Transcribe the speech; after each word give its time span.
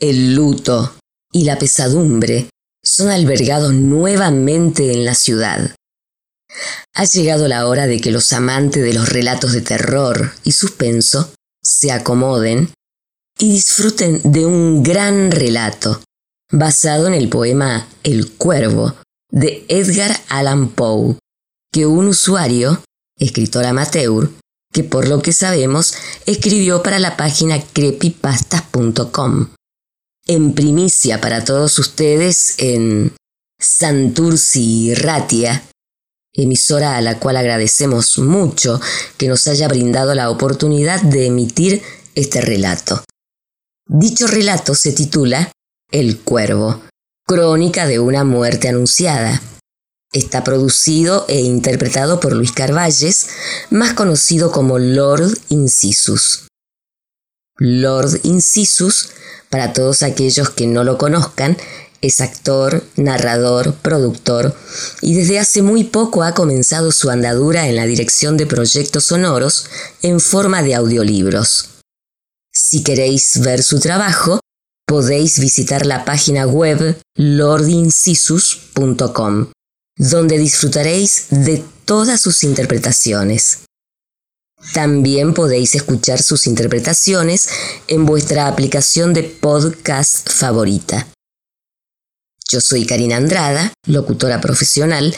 El 0.00 0.36
luto 0.36 0.94
y 1.32 1.42
la 1.42 1.58
pesadumbre 1.58 2.48
son 2.84 3.10
albergados 3.10 3.74
nuevamente 3.74 4.92
en 4.92 5.04
la 5.04 5.16
ciudad. 5.16 5.74
Ha 6.94 7.04
llegado 7.04 7.48
la 7.48 7.66
hora 7.66 7.88
de 7.88 8.00
que 8.00 8.12
los 8.12 8.32
amantes 8.32 8.84
de 8.84 8.94
los 8.94 9.08
relatos 9.08 9.52
de 9.52 9.60
terror 9.60 10.32
y 10.44 10.52
suspenso 10.52 11.32
se 11.62 11.90
acomoden 11.90 12.72
y 13.40 13.50
disfruten 13.50 14.20
de 14.24 14.46
un 14.46 14.84
gran 14.84 15.32
relato 15.32 16.00
basado 16.52 17.08
en 17.08 17.14
el 17.14 17.28
poema 17.28 17.88
El 18.04 18.30
Cuervo 18.32 18.94
de 19.30 19.66
Edgar 19.68 20.16
Allan 20.28 20.68
Poe, 20.68 21.16
que 21.72 21.86
un 21.86 22.06
usuario, 22.06 22.82
escritor 23.18 23.66
amateur, 23.66 24.30
que 24.72 24.84
por 24.84 25.08
lo 25.08 25.22
que 25.22 25.32
sabemos 25.32 25.94
escribió 26.24 26.84
para 26.84 27.00
la 27.00 27.16
página 27.16 27.60
creepypastas.com. 27.60 29.48
En 30.30 30.52
primicia 30.52 31.22
para 31.22 31.42
todos 31.42 31.78
ustedes 31.78 32.56
en 32.58 33.14
Santurci 33.58 34.92
Ratia, 34.94 35.64
emisora 36.34 36.98
a 36.98 37.00
la 37.00 37.18
cual 37.18 37.38
agradecemos 37.38 38.18
mucho 38.18 38.78
que 39.16 39.26
nos 39.26 39.48
haya 39.48 39.68
brindado 39.68 40.14
la 40.14 40.28
oportunidad 40.28 41.00
de 41.00 41.28
emitir 41.28 41.82
este 42.14 42.42
relato. 42.42 43.02
Dicho 43.88 44.26
relato 44.26 44.74
se 44.74 44.92
titula 44.92 45.50
El 45.90 46.18
Cuervo, 46.18 46.82
crónica 47.26 47.86
de 47.86 47.98
una 47.98 48.22
muerte 48.22 48.68
anunciada. 48.68 49.40
Está 50.12 50.44
producido 50.44 51.24
e 51.28 51.40
interpretado 51.40 52.20
por 52.20 52.34
Luis 52.34 52.52
Carvalles, 52.52 53.28
más 53.70 53.94
conocido 53.94 54.52
como 54.52 54.78
Lord 54.78 55.38
Incisus. 55.48 56.48
Lord 57.58 58.20
Incisus, 58.22 59.10
para 59.50 59.72
todos 59.72 60.02
aquellos 60.02 60.50
que 60.50 60.66
no 60.66 60.84
lo 60.84 60.98
conozcan, 60.98 61.56
es 62.00 62.20
actor, 62.20 62.84
narrador, 62.96 63.74
productor 63.74 64.54
y 65.00 65.14
desde 65.14 65.40
hace 65.40 65.62
muy 65.62 65.82
poco 65.84 66.22
ha 66.22 66.34
comenzado 66.34 66.92
su 66.92 67.08
andadura 67.10 67.66
en 67.68 67.76
la 67.76 67.86
dirección 67.86 68.36
de 68.36 68.44
proyectos 68.46 69.04
sonoros 69.04 69.66
en 70.02 70.20
forma 70.20 70.62
de 70.62 70.76
audiolibros. 70.76 71.70
Si 72.52 72.84
queréis 72.84 73.40
ver 73.40 73.62
su 73.62 73.80
trabajo, 73.80 74.40
podéis 74.86 75.40
visitar 75.40 75.86
la 75.86 76.04
página 76.04 76.46
web 76.46 77.00
lordincisus.com, 77.16 79.52
donde 79.96 80.38
disfrutaréis 80.38 81.26
de 81.30 81.64
todas 81.84 82.20
sus 82.20 82.44
interpretaciones. 82.44 83.62
También 84.74 85.34
podéis 85.34 85.74
escuchar 85.74 86.22
sus 86.22 86.46
interpretaciones 86.46 87.48
en 87.86 88.06
vuestra 88.06 88.48
aplicación 88.48 89.14
de 89.14 89.22
podcast 89.22 90.28
favorita. 90.30 91.06
Yo 92.50 92.60
soy 92.60 92.86
Karina 92.86 93.16
Andrada, 93.16 93.72
locutora 93.86 94.40
profesional, 94.40 95.16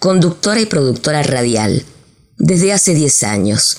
conductora 0.00 0.60
y 0.60 0.66
productora 0.66 1.22
radial, 1.22 1.84
desde 2.38 2.72
hace 2.72 2.94
10 2.94 3.22
años 3.24 3.78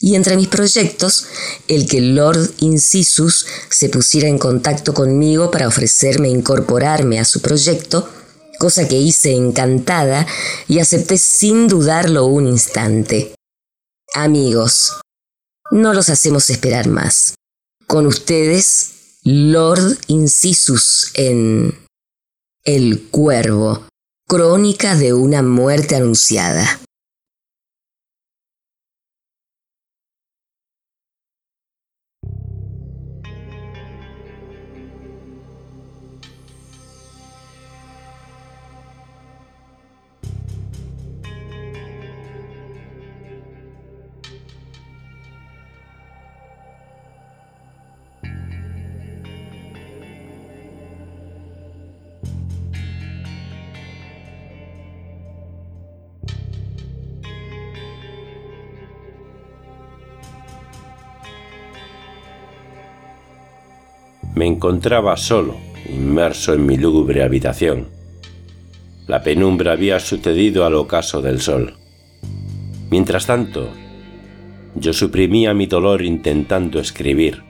y 0.00 0.14
entre 0.14 0.36
mis 0.36 0.48
proyectos, 0.48 1.26
el 1.68 1.88
que 1.88 2.00
Lord 2.00 2.50
Incisus 2.60 3.46
se 3.70 3.88
pusiera 3.88 4.28
en 4.28 4.38
contacto 4.38 4.92
conmigo 4.92 5.50
para 5.50 5.68
ofrecerme 5.68 6.28
incorporarme 6.28 7.18
a 7.18 7.24
su 7.24 7.40
proyecto, 7.40 8.08
cosa 8.58 8.86
que 8.86 8.96
hice 8.96 9.32
encantada 9.32 10.26
y 10.68 10.80
acepté 10.80 11.16
sin 11.18 11.66
dudarlo 11.66 12.26
un 12.26 12.46
instante. 12.46 13.35
Amigos, 14.18 14.98
no 15.70 15.92
los 15.92 16.08
hacemos 16.08 16.48
esperar 16.48 16.88
más. 16.88 17.34
Con 17.86 18.06
ustedes, 18.06 19.18
Lord 19.24 19.98
Incisus 20.06 21.10
en 21.12 21.78
El 22.64 23.08
Cuervo, 23.10 23.86
crónica 24.26 24.96
de 24.96 25.12
una 25.12 25.42
muerte 25.42 25.96
anunciada. 25.96 26.80
Me 64.36 64.44
encontraba 64.44 65.16
solo, 65.16 65.56
inmerso 65.88 66.52
en 66.52 66.66
mi 66.66 66.76
lúgubre 66.76 67.22
habitación. 67.22 67.88
La 69.06 69.22
penumbra 69.22 69.72
había 69.72 69.98
sucedido 69.98 70.66
al 70.66 70.74
ocaso 70.74 71.22
del 71.22 71.40
sol. 71.40 71.72
Mientras 72.90 73.24
tanto, 73.24 73.70
yo 74.74 74.92
suprimía 74.92 75.54
mi 75.54 75.64
dolor 75.64 76.02
intentando 76.02 76.78
escribir, 76.80 77.44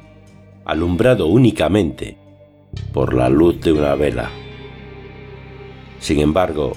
alumbrado 0.64 1.26
únicamente 1.26 2.18
por 2.92 3.14
la 3.14 3.30
luz 3.30 3.60
de 3.62 3.72
una 3.72 3.96
vela. 3.96 4.30
Sin 5.98 6.20
embargo, 6.20 6.76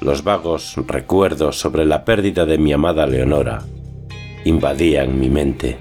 los 0.00 0.24
vagos 0.24 0.74
recuerdos 0.88 1.60
sobre 1.60 1.84
la 1.86 2.04
pérdida 2.04 2.44
de 2.44 2.58
mi 2.58 2.72
amada 2.72 3.06
Leonora 3.06 3.62
invadían 4.44 5.20
mi 5.20 5.30
mente. 5.30 5.78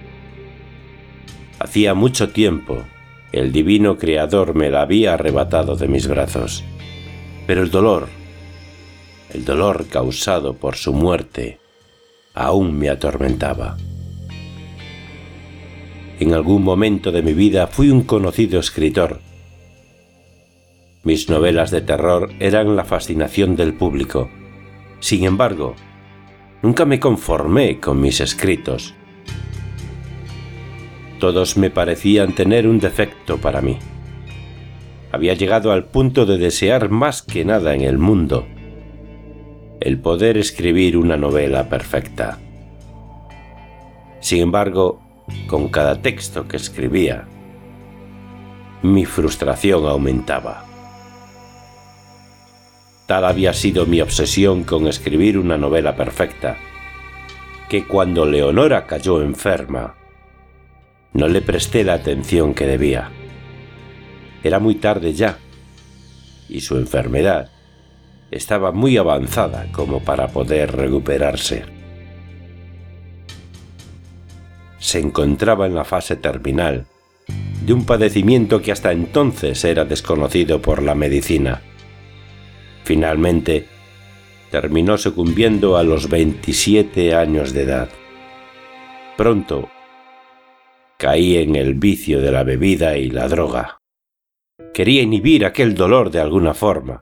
Hacía 1.57 1.95
mucho 1.95 2.29
tiempo 2.29 2.83
el 3.31 3.51
divino 3.51 3.97
Creador 3.97 4.55
me 4.55 4.69
la 4.69 4.81
había 4.81 5.13
arrebatado 5.13 5.75
de 5.75 5.87
mis 5.87 6.07
brazos. 6.07 6.63
Pero 7.47 7.63
el 7.63 7.71
dolor, 7.71 8.07
el 9.33 9.45
dolor 9.45 9.87
causado 9.87 10.55
por 10.55 10.75
su 10.75 10.93
muerte, 10.93 11.59
aún 12.33 12.77
me 12.77 12.89
atormentaba. 12.89 13.77
En 16.19 16.33
algún 16.33 16.63
momento 16.63 17.11
de 17.11 17.23
mi 17.23 17.33
vida 17.33 17.67
fui 17.67 17.89
un 17.89 18.03
conocido 18.03 18.59
escritor. 18.59 19.19
Mis 21.03 21.29
novelas 21.29 21.71
de 21.71 21.81
terror 21.81 22.29
eran 22.39 22.75
la 22.75 22.83
fascinación 22.83 23.55
del 23.55 23.73
público. 23.73 24.29
Sin 24.99 25.23
embargo, 25.23 25.75
nunca 26.61 26.85
me 26.85 26.99
conformé 26.99 27.79
con 27.79 27.99
mis 27.99 28.21
escritos 28.21 28.93
todos 31.21 31.55
me 31.55 31.69
parecían 31.69 32.33
tener 32.33 32.67
un 32.67 32.79
defecto 32.79 33.37
para 33.37 33.61
mí. 33.61 33.77
Había 35.11 35.35
llegado 35.35 35.71
al 35.71 35.85
punto 35.85 36.25
de 36.25 36.39
desear 36.39 36.89
más 36.89 37.21
que 37.21 37.45
nada 37.45 37.75
en 37.75 37.81
el 37.81 37.99
mundo 37.99 38.47
el 39.79 39.99
poder 39.99 40.37
escribir 40.37 40.97
una 40.97 41.17
novela 41.17 41.69
perfecta. 41.69 42.39
Sin 44.19 44.41
embargo, 44.41 44.99
con 45.47 45.69
cada 45.69 46.01
texto 46.01 46.47
que 46.47 46.57
escribía, 46.57 47.27
mi 48.81 49.05
frustración 49.05 49.85
aumentaba. 49.85 50.65
Tal 53.07 53.25
había 53.25 53.53
sido 53.53 53.85
mi 53.85 54.01
obsesión 54.01 54.63
con 54.63 54.87
escribir 54.87 55.37
una 55.37 55.57
novela 55.57 55.95
perfecta, 55.95 56.57
que 57.69 57.85
cuando 57.85 58.25
Leonora 58.25 58.85
cayó 58.85 59.21
enferma, 59.21 59.95
no 61.13 61.27
le 61.27 61.41
presté 61.41 61.83
la 61.83 61.93
atención 61.93 62.53
que 62.53 62.65
debía. 62.65 63.11
Era 64.43 64.59
muy 64.59 64.75
tarde 64.75 65.13
ya, 65.13 65.37
y 66.49 66.61
su 66.61 66.77
enfermedad 66.77 67.49
estaba 68.31 68.71
muy 68.71 68.97
avanzada 68.97 69.67
como 69.71 69.99
para 69.99 70.29
poder 70.29 70.71
recuperarse. 70.71 71.65
Se 74.79 74.99
encontraba 74.99 75.67
en 75.67 75.75
la 75.75 75.83
fase 75.83 76.15
terminal 76.15 76.85
de 77.65 77.73
un 77.73 77.85
padecimiento 77.85 78.61
que 78.61 78.71
hasta 78.71 78.91
entonces 78.91 79.63
era 79.63 79.85
desconocido 79.85 80.61
por 80.61 80.81
la 80.81 80.95
medicina. 80.95 81.61
Finalmente, 82.83 83.67
terminó 84.49 84.97
sucumbiendo 84.97 85.77
a 85.77 85.83
los 85.83 86.09
27 86.09 87.13
años 87.13 87.53
de 87.53 87.61
edad. 87.61 87.89
Pronto 89.17 89.69
Caí 91.01 91.37
en 91.37 91.55
el 91.55 91.73
vicio 91.73 92.21
de 92.21 92.31
la 92.31 92.43
bebida 92.43 92.95
y 92.95 93.09
la 93.09 93.27
droga. 93.27 93.79
Quería 94.71 95.01
inhibir 95.01 95.47
aquel 95.47 95.73
dolor 95.73 96.11
de 96.11 96.19
alguna 96.19 96.53
forma. 96.53 97.01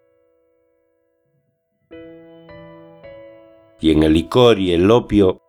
Y 3.82 3.92
en 3.92 4.04
el 4.04 4.14
licor 4.14 4.58
y 4.58 4.72
el 4.72 4.90
opio 4.90 5.42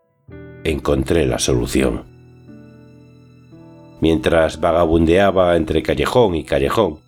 encontré 0.64 1.26
la 1.26 1.38
solución. 1.38 2.02
Mientras 4.00 4.60
vagabundeaba 4.60 5.56
entre 5.56 5.84
callejón 5.84 6.34
y 6.34 6.42
callejón, 6.42 6.98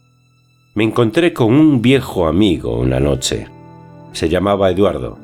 me 0.76 0.84
encontré 0.84 1.32
con 1.32 1.54
un 1.54 1.82
viejo 1.82 2.28
amigo 2.28 2.78
una 2.78 3.00
noche. 3.00 3.48
Se 4.12 4.28
llamaba 4.28 4.70
Eduardo. 4.70 5.18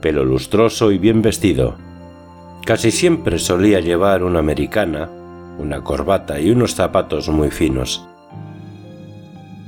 Pelo 0.00 0.24
lustroso 0.24 0.90
y 0.92 0.96
bien 0.96 1.20
vestido. 1.20 1.91
Casi 2.64 2.92
siempre 2.92 3.38
solía 3.38 3.80
llevar 3.80 4.22
una 4.22 4.38
americana, 4.38 5.10
una 5.58 5.82
corbata 5.82 6.40
y 6.40 6.50
unos 6.50 6.74
zapatos 6.74 7.28
muy 7.28 7.50
finos. 7.50 8.06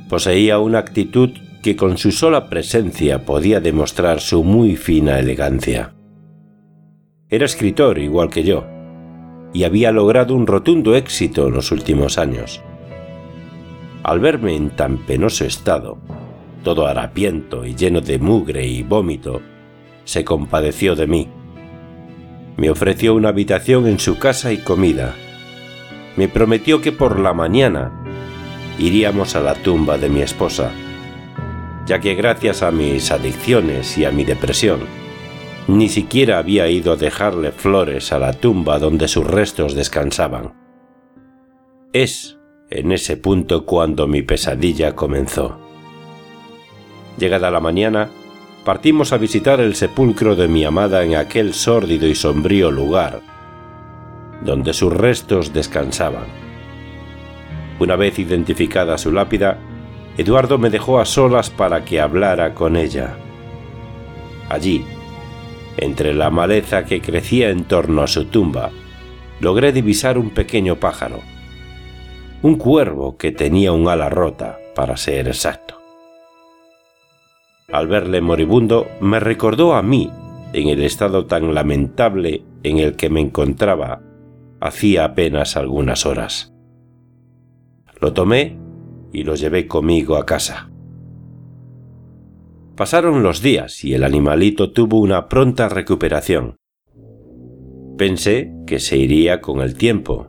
Poseía 0.08 0.60
una 0.60 0.78
actitud 0.78 1.30
que 1.62 1.74
con 1.74 1.98
su 1.98 2.12
sola 2.12 2.48
presencia 2.48 3.24
podía 3.24 3.60
demostrar 3.60 4.20
su 4.20 4.44
muy 4.44 4.76
fina 4.76 5.18
elegancia. 5.18 5.94
Era 7.28 7.46
escritor 7.46 7.98
igual 7.98 8.30
que 8.30 8.44
yo, 8.44 8.64
y 9.52 9.64
había 9.64 9.90
logrado 9.90 10.34
un 10.34 10.46
rotundo 10.46 10.94
éxito 10.94 11.48
en 11.48 11.54
los 11.54 11.72
últimos 11.72 12.16
años. 12.16 12.62
Al 14.04 14.20
verme 14.20 14.54
en 14.54 14.70
tan 14.70 14.98
penoso 14.98 15.44
estado, 15.44 15.98
todo 16.62 16.86
harapiento 16.86 17.64
y 17.64 17.74
lleno 17.74 18.00
de 18.00 18.18
mugre 18.18 18.66
y 18.66 18.82
vómito, 18.82 19.40
se 20.04 20.24
compadeció 20.24 20.94
de 20.94 21.06
mí. 21.06 21.28
Me 22.56 22.70
ofreció 22.70 23.14
una 23.14 23.30
habitación 23.30 23.86
en 23.86 23.98
su 23.98 24.18
casa 24.18 24.52
y 24.52 24.58
comida. 24.58 25.14
Me 26.16 26.28
prometió 26.28 26.80
que 26.80 26.92
por 26.92 27.18
la 27.18 27.32
mañana 27.32 27.92
iríamos 28.78 29.34
a 29.34 29.40
la 29.40 29.54
tumba 29.54 29.98
de 29.98 30.08
mi 30.08 30.22
esposa, 30.22 30.70
ya 31.86 31.98
que 31.98 32.14
gracias 32.14 32.62
a 32.62 32.70
mis 32.70 33.10
adicciones 33.10 33.98
y 33.98 34.04
a 34.04 34.12
mi 34.12 34.24
depresión, 34.24 34.80
ni 35.66 35.88
siquiera 35.88 36.38
había 36.38 36.68
ido 36.68 36.92
a 36.92 36.96
dejarle 36.96 37.50
flores 37.50 38.12
a 38.12 38.18
la 38.18 38.32
tumba 38.32 38.78
donde 38.78 39.08
sus 39.08 39.26
restos 39.26 39.74
descansaban. 39.74 40.52
Es 41.92 42.38
en 42.70 42.92
ese 42.92 43.16
punto 43.16 43.64
cuando 43.64 44.06
mi 44.06 44.22
pesadilla 44.22 44.94
comenzó. 44.94 45.58
Llegada 47.18 47.50
la 47.50 47.60
mañana, 47.60 48.10
partimos 48.64 49.12
a 49.12 49.18
visitar 49.18 49.60
el 49.60 49.74
sepulcro 49.74 50.36
de 50.36 50.48
mi 50.48 50.64
amada 50.64 51.04
en 51.04 51.14
aquel 51.14 51.54
sórdido 51.54 52.06
y 52.06 52.14
sombrío 52.14 52.70
lugar, 52.70 53.20
donde 54.42 54.72
sus 54.72 54.92
restos 54.92 55.52
descansaban. 55.52 56.24
Una 57.78 57.96
vez 57.96 58.18
identificada 58.18 58.98
su 58.98 59.12
lápida, 59.12 59.58
Eduardo 60.16 60.58
me 60.58 60.70
dejó 60.70 61.00
a 61.00 61.04
solas 61.04 61.50
para 61.50 61.84
que 61.84 62.00
hablara 62.00 62.54
con 62.54 62.76
ella. 62.76 63.16
Allí, 64.48 64.84
entre 65.76 66.14
la 66.14 66.30
maleza 66.30 66.84
que 66.84 67.00
crecía 67.00 67.50
en 67.50 67.64
torno 67.64 68.02
a 68.02 68.06
su 68.06 68.26
tumba, 68.26 68.70
logré 69.40 69.72
divisar 69.72 70.18
un 70.18 70.30
pequeño 70.30 70.76
pájaro 70.76 71.20
un 72.44 72.56
cuervo 72.56 73.16
que 73.16 73.32
tenía 73.32 73.72
un 73.72 73.88
ala 73.88 74.10
rota, 74.10 74.58
para 74.74 74.98
ser 74.98 75.28
exacto. 75.28 75.73
Al 77.74 77.88
verle 77.88 78.20
moribundo, 78.20 78.86
me 79.00 79.18
recordó 79.18 79.74
a 79.74 79.82
mí 79.82 80.08
en 80.52 80.68
el 80.68 80.80
estado 80.84 81.26
tan 81.26 81.54
lamentable 81.54 82.44
en 82.62 82.78
el 82.78 82.94
que 82.94 83.10
me 83.10 83.20
encontraba 83.20 84.00
hacía 84.60 85.04
apenas 85.04 85.56
algunas 85.56 86.06
horas. 86.06 86.54
Lo 88.00 88.12
tomé 88.12 88.56
y 89.12 89.24
lo 89.24 89.34
llevé 89.34 89.66
conmigo 89.66 90.14
a 90.14 90.24
casa. 90.24 90.70
Pasaron 92.76 93.24
los 93.24 93.42
días 93.42 93.82
y 93.82 93.94
el 93.94 94.04
animalito 94.04 94.70
tuvo 94.70 95.00
una 95.00 95.28
pronta 95.28 95.68
recuperación. 95.68 96.54
Pensé 97.98 98.54
que 98.68 98.78
se 98.78 98.98
iría 98.98 99.40
con 99.40 99.60
el 99.60 99.74
tiempo, 99.74 100.28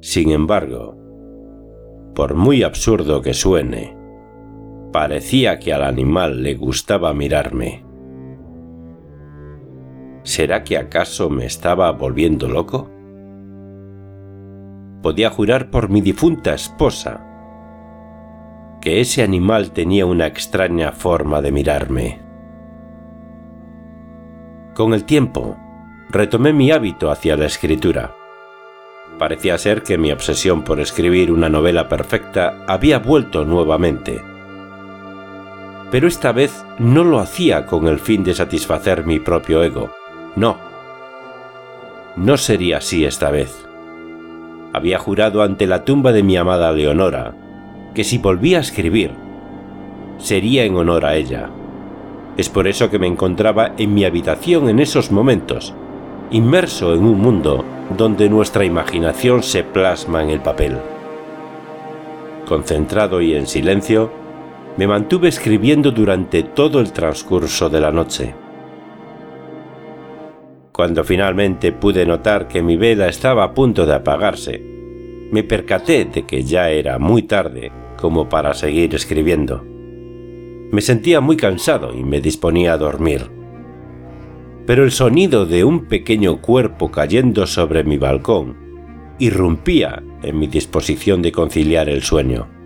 sin 0.00 0.30
embargo, 0.30 0.96
por 2.14 2.36
muy 2.36 2.62
absurdo 2.62 3.20
que 3.20 3.34
suene, 3.34 3.99
parecía 4.92 5.58
que 5.58 5.72
al 5.72 5.84
animal 5.84 6.42
le 6.42 6.54
gustaba 6.54 7.12
mirarme. 7.14 7.84
¿Será 10.22 10.64
que 10.64 10.76
acaso 10.76 11.30
me 11.30 11.46
estaba 11.46 11.90
volviendo 11.92 12.48
loco? 12.48 12.90
Podía 15.02 15.30
jurar 15.30 15.70
por 15.70 15.88
mi 15.88 16.00
difunta 16.00 16.54
esposa 16.54 17.26
que 18.80 19.00
ese 19.00 19.22
animal 19.22 19.72
tenía 19.72 20.06
una 20.06 20.26
extraña 20.26 20.92
forma 20.92 21.42
de 21.42 21.52
mirarme. 21.52 22.20
Con 24.74 24.94
el 24.94 25.04
tiempo, 25.04 25.56
retomé 26.08 26.52
mi 26.52 26.70
hábito 26.70 27.10
hacia 27.10 27.36
la 27.36 27.46
escritura 27.46 28.14
Parecía 29.20 29.58
ser 29.58 29.82
que 29.82 29.98
mi 29.98 30.12
obsesión 30.12 30.64
por 30.64 30.80
escribir 30.80 31.30
una 31.30 31.50
novela 31.50 31.90
perfecta 31.90 32.64
había 32.66 33.00
vuelto 33.00 33.44
nuevamente. 33.44 34.22
Pero 35.90 36.06
esta 36.06 36.32
vez 36.32 36.64
no 36.78 37.04
lo 37.04 37.18
hacía 37.18 37.66
con 37.66 37.86
el 37.86 37.98
fin 37.98 38.22
de 38.24 38.34
satisfacer 38.34 39.04
mi 39.04 39.18
propio 39.18 39.62
ego. 39.62 39.90
No. 40.36 40.56
No 42.16 42.36
sería 42.36 42.78
así 42.78 43.04
esta 43.04 43.30
vez. 43.30 43.66
Había 44.72 44.98
jurado 44.98 45.42
ante 45.42 45.66
la 45.66 45.84
tumba 45.84 46.12
de 46.12 46.22
mi 46.22 46.36
amada 46.36 46.70
Leonora 46.72 47.34
que 47.94 48.04
si 48.04 48.18
volvía 48.18 48.58
a 48.58 48.60
escribir, 48.60 49.12
sería 50.18 50.64
en 50.64 50.76
honor 50.76 51.04
a 51.04 51.16
ella. 51.16 51.50
Es 52.36 52.48
por 52.48 52.68
eso 52.68 52.90
que 52.90 52.98
me 52.98 53.06
encontraba 53.06 53.72
en 53.76 53.94
mi 53.94 54.04
habitación 54.04 54.68
en 54.68 54.78
esos 54.78 55.10
momentos, 55.10 55.74
inmerso 56.30 56.94
en 56.94 57.04
un 57.04 57.18
mundo 57.18 57.64
donde 57.96 58.28
nuestra 58.28 58.64
imaginación 58.64 59.42
se 59.42 59.64
plasma 59.64 60.22
en 60.22 60.30
el 60.30 60.40
papel. 60.40 60.78
Concentrado 62.46 63.20
y 63.20 63.34
en 63.34 63.46
silencio, 63.46 64.10
me 64.76 64.86
mantuve 64.86 65.28
escribiendo 65.28 65.90
durante 65.90 66.42
todo 66.42 66.80
el 66.80 66.92
transcurso 66.92 67.68
de 67.68 67.80
la 67.80 67.90
noche. 67.90 68.34
Cuando 70.72 71.04
finalmente 71.04 71.72
pude 71.72 72.06
notar 72.06 72.48
que 72.48 72.62
mi 72.62 72.76
vela 72.76 73.08
estaba 73.08 73.44
a 73.44 73.54
punto 73.54 73.84
de 73.84 73.94
apagarse, 73.94 74.62
me 75.30 75.42
percaté 75.42 76.06
de 76.06 76.24
que 76.24 76.42
ya 76.42 76.70
era 76.70 76.98
muy 76.98 77.22
tarde 77.22 77.70
como 77.98 78.28
para 78.28 78.54
seguir 78.54 78.94
escribiendo. 78.94 79.62
Me 80.72 80.80
sentía 80.80 81.20
muy 81.20 81.36
cansado 81.36 81.94
y 81.94 82.02
me 82.02 82.20
disponía 82.20 82.72
a 82.72 82.78
dormir 82.78 83.40
pero 84.70 84.84
el 84.84 84.92
sonido 84.92 85.46
de 85.46 85.64
un 85.64 85.86
pequeño 85.86 86.40
cuerpo 86.40 86.92
cayendo 86.92 87.44
sobre 87.48 87.82
mi 87.82 87.98
balcón 87.98 88.56
irrumpía 89.18 90.00
en 90.22 90.38
mi 90.38 90.46
disposición 90.46 91.22
de 91.22 91.32
conciliar 91.32 91.88
el 91.88 92.02
sueño. 92.02 92.59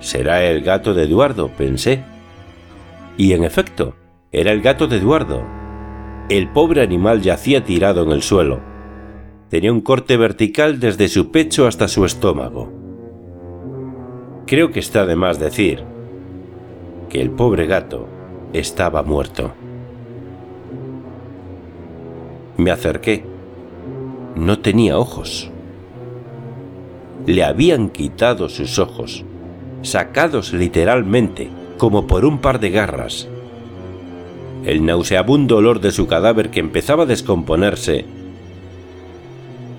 Será 0.00 0.44
el 0.44 0.62
gato 0.62 0.94
de 0.94 1.04
Eduardo, 1.04 1.48
pensé. 1.48 2.02
Y 3.16 3.32
en 3.32 3.44
efecto, 3.44 3.94
era 4.30 4.52
el 4.52 4.62
gato 4.62 4.86
de 4.86 4.98
Eduardo. 4.98 5.42
El 6.28 6.48
pobre 6.50 6.82
animal 6.82 7.22
yacía 7.22 7.64
tirado 7.64 8.02
en 8.02 8.12
el 8.12 8.22
suelo. 8.22 8.60
Tenía 9.48 9.72
un 9.72 9.80
corte 9.80 10.16
vertical 10.16 10.78
desde 10.78 11.08
su 11.08 11.30
pecho 11.30 11.66
hasta 11.66 11.88
su 11.88 12.04
estómago. 12.04 12.70
Creo 14.46 14.70
que 14.70 14.80
está 14.80 15.06
de 15.06 15.16
más 15.16 15.38
decir 15.38 15.84
que 17.08 17.20
el 17.20 17.30
pobre 17.30 17.66
gato 17.66 18.06
estaba 18.52 19.02
muerto. 19.02 19.52
Me 22.56 22.70
acerqué. 22.70 23.24
No 24.34 24.58
tenía 24.58 24.98
ojos. 24.98 25.50
Le 27.26 27.44
habían 27.44 27.90
quitado 27.90 28.48
sus 28.48 28.78
ojos, 28.78 29.24
sacados 29.82 30.52
literalmente, 30.52 31.50
como 31.78 32.06
por 32.06 32.24
un 32.24 32.38
par 32.38 32.60
de 32.60 32.70
garras. 32.70 33.28
El 34.64 34.84
nauseabundo 34.84 35.56
olor 35.56 35.80
de 35.80 35.92
su 35.92 36.06
cadáver 36.06 36.50
que 36.50 36.60
empezaba 36.60 37.04
a 37.04 37.06
descomponerse 37.06 38.04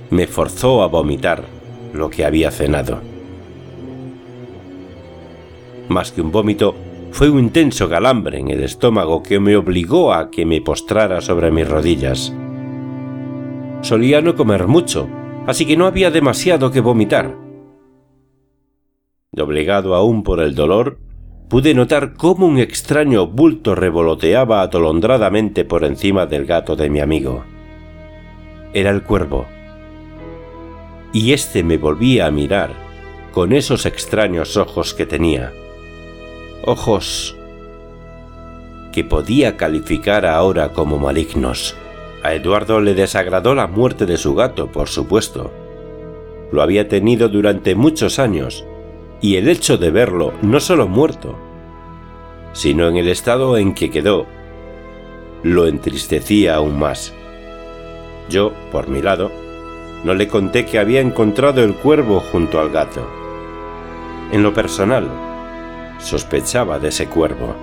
me 0.10 0.26
forzó 0.26 0.82
a 0.82 0.88
vomitar 0.88 1.44
lo 1.94 2.10
que 2.10 2.26
había 2.26 2.52
cenado. 2.52 3.00
Más 5.88 6.12
que 6.12 6.22
un 6.22 6.32
vómito, 6.32 6.76
fue 7.12 7.30
un 7.30 7.40
intenso 7.40 7.88
galambre 7.88 8.40
en 8.40 8.50
el 8.50 8.64
estómago 8.64 9.24
que 9.24 9.40
me 9.40 9.56
obligó 9.56 10.14
a 10.14 10.30
que 10.30 10.46
me 10.46 10.62
postrara 10.62 11.22
sobre 11.22 11.52
mis 11.52 11.68
rodillas. 11.68 12.34
Solía 13.82 14.22
no 14.22 14.36
comer 14.36 14.68
mucho, 14.68 15.08
así 15.48 15.66
que 15.66 15.78
no 15.78 15.88
había 15.88 16.12
demasiado 16.12 16.72
que 16.72 16.82
vomitar. 16.82 17.36
Doblegado 19.32 19.96
aún 19.96 20.24
por 20.24 20.40
el 20.40 20.56
dolor, 20.56 21.00
pude 21.50 21.74
notar 21.74 22.14
cómo 22.14 22.46
un 22.46 22.58
extraño 22.60 23.28
bulto 23.28 23.76
revoloteaba 23.76 24.62
atolondradamente 24.62 25.66
por 25.66 25.84
encima 25.84 26.26
del 26.26 26.46
gato 26.46 26.76
de 26.76 26.90
mi 26.90 27.00
amigo. 27.00 27.44
Era 28.74 28.90
el 28.90 29.04
cuervo. 29.04 29.46
Y 31.14 31.34
éste 31.34 31.64
me 31.64 31.78
volvía 31.78 32.28
a 32.28 32.32
mirar 32.32 32.72
con 33.34 33.54
esos 33.54 33.86
extraños 33.86 34.58
ojos 34.58 34.94
que 34.94 35.06
tenía 35.06 35.54
ojos 36.66 37.36
que 38.92 39.04
podía 39.04 39.56
calificar 39.56 40.26
ahora 40.26 40.70
como 40.70 40.98
malignos. 40.98 41.76
A 42.24 42.34
Eduardo 42.34 42.82
le 42.82 42.96
desagradó 42.96 43.56
la 43.56 43.68
muerte 43.68 44.06
de 44.06 44.18
su 44.18 44.36
gato, 44.36 44.68
por 44.72 44.90
supuesto. 44.90 45.52
Lo 46.52 46.62
había 46.62 46.88
tenido 46.88 47.30
durante 47.30 47.76
muchos 47.76 48.20
años, 48.20 48.66
y 49.22 49.36
el 49.36 49.50
hecho 49.50 49.78
de 49.78 49.92
verlo 49.92 50.34
no 50.42 50.60
solo 50.60 50.88
muerto, 50.88 51.38
sino 52.54 52.88
en 52.88 52.98
el 52.98 53.08
estado 53.10 53.58
en 53.58 53.74
que 53.74 53.92
quedó, 53.92 54.26
lo 55.44 55.68
entristecía 55.68 56.56
aún 56.56 56.80
más. 56.80 57.14
Yo, 58.30 58.54
por 58.72 58.88
mi 58.88 59.02
lado, 59.02 59.32
no 60.04 60.14
le 60.14 60.28
conté 60.28 60.66
que 60.66 60.80
había 60.80 61.02
encontrado 61.02 61.64
el 61.64 61.74
cuervo 61.76 62.20
junto 62.20 62.60
al 62.60 62.70
gato. 62.70 63.08
En 64.32 64.44
lo 64.44 64.54
personal, 64.54 65.10
sospechaba 65.98 66.80
de 66.80 66.90
ese 66.90 67.08
cuervo. 67.08 67.56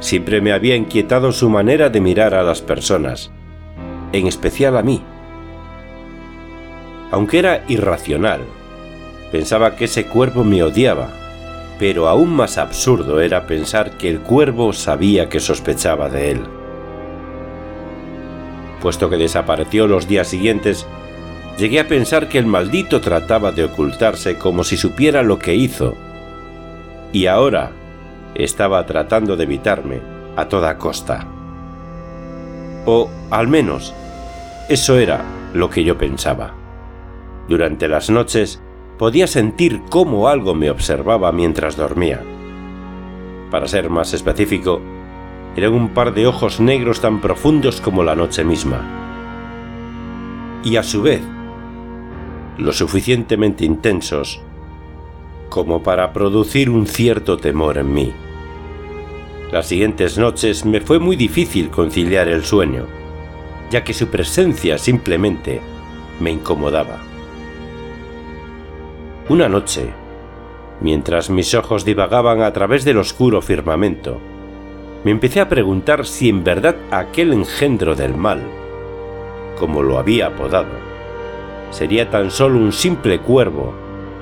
Siempre 0.00 0.40
me 0.40 0.52
había 0.52 0.76
inquietado 0.76 1.32
su 1.32 1.48
manera 1.48 1.88
de 1.88 2.00
mirar 2.00 2.34
a 2.34 2.42
las 2.42 2.60
personas, 2.60 3.32
en 4.12 4.26
especial 4.26 4.76
a 4.76 4.82
mí. 4.82 5.02
Aunque 7.10 7.38
era 7.38 7.64
irracional, 7.68 8.42
pensaba 9.30 9.76
que 9.76 9.86
ese 9.86 10.06
cuervo 10.06 10.44
me 10.44 10.62
odiaba, 10.62 11.08
pero 11.78 12.08
aún 12.08 12.34
más 12.34 12.58
absurdo 12.58 13.20
era 13.20 13.46
pensar 13.46 13.92
que 13.92 14.08
el 14.08 14.20
cuervo 14.20 14.72
sabía 14.72 15.28
que 15.28 15.40
sospechaba 15.40 16.08
de 16.08 16.32
él. 16.32 16.40
Puesto 18.80 19.10
que 19.10 19.16
desapareció 19.16 19.86
los 19.86 20.08
días 20.08 20.28
siguientes, 20.28 20.86
llegué 21.58 21.80
a 21.80 21.88
pensar 21.88 22.28
que 22.28 22.38
el 22.38 22.46
maldito 22.46 23.00
trataba 23.00 23.52
de 23.52 23.64
ocultarse 23.64 24.38
como 24.38 24.64
si 24.64 24.76
supiera 24.76 25.22
lo 25.22 25.38
que 25.38 25.54
hizo. 25.54 25.94
Y 27.12 27.26
ahora 27.26 27.72
estaba 28.34 28.84
tratando 28.86 29.36
de 29.36 29.44
evitarme 29.44 30.00
a 30.36 30.48
toda 30.48 30.78
costa. 30.78 31.26
O 32.84 33.10
al 33.30 33.48
menos, 33.48 33.94
eso 34.68 34.98
era 34.98 35.24
lo 35.52 35.70
que 35.70 35.82
yo 35.82 35.96
pensaba. 35.98 36.54
Durante 37.48 37.88
las 37.88 38.10
noches 38.10 38.60
podía 38.98 39.26
sentir 39.26 39.82
cómo 39.90 40.28
algo 40.28 40.54
me 40.54 40.70
observaba 40.70 41.32
mientras 41.32 41.76
dormía. 41.76 42.22
Para 43.50 43.68
ser 43.68 43.90
más 43.90 44.12
específico, 44.14 44.80
eran 45.56 45.72
un 45.72 45.90
par 45.90 46.14
de 46.14 46.26
ojos 46.26 46.60
negros 46.60 47.00
tan 47.00 47.20
profundos 47.20 47.80
como 47.80 48.02
la 48.02 48.14
noche 48.14 48.44
misma. 48.44 48.82
Y 50.64 50.76
a 50.76 50.82
su 50.82 51.02
vez, 51.02 51.22
lo 52.58 52.72
suficientemente 52.72 53.64
intensos 53.64 54.40
como 55.48 55.82
para 55.82 56.12
producir 56.12 56.68
un 56.70 56.86
cierto 56.86 57.36
temor 57.36 57.78
en 57.78 57.94
mí. 57.94 58.12
Las 59.52 59.68
siguientes 59.68 60.18
noches 60.18 60.64
me 60.64 60.80
fue 60.80 60.98
muy 60.98 61.16
difícil 61.16 61.70
conciliar 61.70 62.28
el 62.28 62.44
sueño, 62.44 62.84
ya 63.70 63.84
que 63.84 63.94
su 63.94 64.08
presencia 64.08 64.76
simplemente 64.76 65.60
me 66.20 66.32
incomodaba. 66.32 67.05
Una 69.28 69.48
noche, 69.48 69.88
mientras 70.80 71.30
mis 71.30 71.52
ojos 71.54 71.84
divagaban 71.84 72.42
a 72.42 72.52
través 72.52 72.84
del 72.84 72.98
oscuro 72.98 73.42
firmamento, 73.42 74.20
me 75.02 75.10
empecé 75.10 75.40
a 75.40 75.48
preguntar 75.48 76.06
si 76.06 76.28
en 76.28 76.44
verdad 76.44 76.76
aquel 76.92 77.32
engendro 77.32 77.96
del 77.96 78.14
mal, 78.14 78.40
como 79.58 79.82
lo 79.82 79.98
había 79.98 80.28
apodado, 80.28 80.70
sería 81.70 82.08
tan 82.08 82.30
solo 82.30 82.58
un 82.58 82.70
simple 82.70 83.18
cuervo 83.18 83.74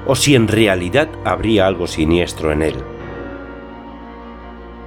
o 0.06 0.16
si 0.16 0.34
en 0.34 0.48
realidad 0.48 1.10
habría 1.22 1.66
algo 1.66 1.86
siniestro 1.86 2.50
en 2.50 2.62
él. 2.62 2.76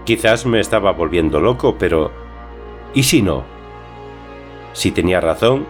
Quizás 0.04 0.48
me 0.48 0.60
estaba 0.60 0.94
volviendo 0.94 1.40
loco, 1.40 1.76
pero 1.78 2.12
¿y 2.96 3.04
si 3.04 3.22
no? 3.22 3.44
Si 4.74 4.90
tenía 4.90 5.22
razón, 5.22 5.68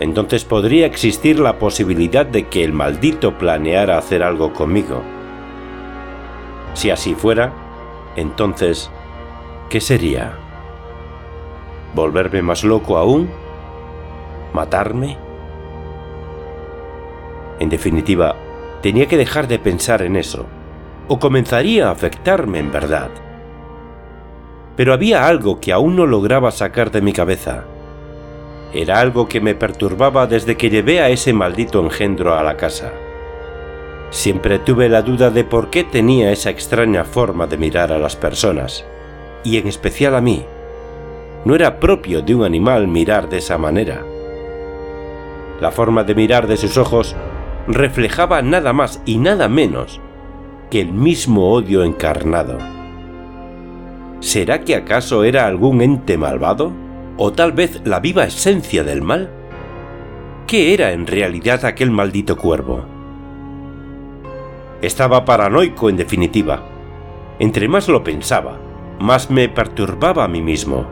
entonces 0.00 0.44
podría 0.44 0.86
existir 0.86 1.38
la 1.38 1.58
posibilidad 1.58 2.26
de 2.26 2.48
que 2.48 2.64
el 2.64 2.72
maldito 2.72 3.38
planeara 3.38 3.96
hacer 3.96 4.22
algo 4.22 4.52
conmigo. 4.52 5.02
Si 6.74 6.90
así 6.90 7.14
fuera, 7.14 7.52
entonces, 8.16 8.90
¿qué 9.70 9.80
sería? 9.80 10.38
¿Volverme 11.94 12.42
más 12.42 12.64
loco 12.64 12.98
aún? 12.98 13.30
¿Matarme? 14.52 15.16
En 17.58 17.70
definitiva, 17.70 18.36
tenía 18.82 19.06
que 19.06 19.16
dejar 19.16 19.48
de 19.48 19.58
pensar 19.58 20.02
en 20.02 20.16
eso, 20.16 20.44
o 21.08 21.18
comenzaría 21.18 21.88
a 21.88 21.92
afectarme 21.92 22.58
en 22.58 22.70
verdad. 22.70 23.08
Pero 24.76 24.92
había 24.92 25.26
algo 25.26 25.58
que 25.58 25.72
aún 25.72 25.96
no 25.96 26.04
lograba 26.04 26.50
sacar 26.50 26.90
de 26.90 27.00
mi 27.00 27.14
cabeza. 27.14 27.64
Era 28.76 29.00
algo 29.00 29.26
que 29.26 29.40
me 29.40 29.54
perturbaba 29.54 30.26
desde 30.26 30.58
que 30.58 30.68
llevé 30.68 31.00
a 31.00 31.08
ese 31.08 31.32
maldito 31.32 31.82
engendro 31.82 32.34
a 32.34 32.42
la 32.42 32.58
casa. 32.58 32.92
Siempre 34.10 34.58
tuve 34.58 34.90
la 34.90 35.00
duda 35.00 35.30
de 35.30 35.44
por 35.44 35.70
qué 35.70 35.82
tenía 35.82 36.30
esa 36.30 36.50
extraña 36.50 37.04
forma 37.04 37.46
de 37.46 37.56
mirar 37.56 37.90
a 37.90 37.98
las 37.98 38.16
personas, 38.16 38.84
y 39.42 39.56
en 39.56 39.66
especial 39.66 40.14
a 40.14 40.20
mí. 40.20 40.44
No 41.46 41.54
era 41.54 41.80
propio 41.80 42.20
de 42.20 42.34
un 42.34 42.44
animal 42.44 42.86
mirar 42.86 43.30
de 43.30 43.38
esa 43.38 43.56
manera. 43.56 44.04
La 45.58 45.70
forma 45.70 46.04
de 46.04 46.14
mirar 46.14 46.46
de 46.46 46.58
sus 46.58 46.76
ojos 46.76 47.16
reflejaba 47.66 48.42
nada 48.42 48.74
más 48.74 49.00
y 49.06 49.16
nada 49.16 49.48
menos 49.48 50.02
que 50.70 50.82
el 50.82 50.92
mismo 50.92 51.50
odio 51.50 51.82
encarnado. 51.82 52.58
¿Será 54.20 54.60
que 54.60 54.74
acaso 54.74 55.24
era 55.24 55.46
algún 55.46 55.80
ente 55.80 56.18
malvado? 56.18 56.85
¿O 57.18 57.32
tal 57.32 57.52
vez 57.52 57.80
la 57.84 58.00
viva 58.00 58.24
esencia 58.24 58.84
del 58.84 59.00
mal? 59.00 59.30
¿Qué 60.46 60.74
era 60.74 60.92
en 60.92 61.06
realidad 61.06 61.64
aquel 61.64 61.90
maldito 61.90 62.36
cuervo? 62.36 62.84
Estaba 64.82 65.24
paranoico 65.24 65.88
en 65.88 65.96
definitiva. 65.96 66.62
Entre 67.38 67.68
más 67.68 67.88
lo 67.88 68.04
pensaba, 68.04 68.58
más 69.00 69.30
me 69.30 69.48
perturbaba 69.48 70.24
a 70.24 70.28
mí 70.28 70.42
mismo. 70.42 70.86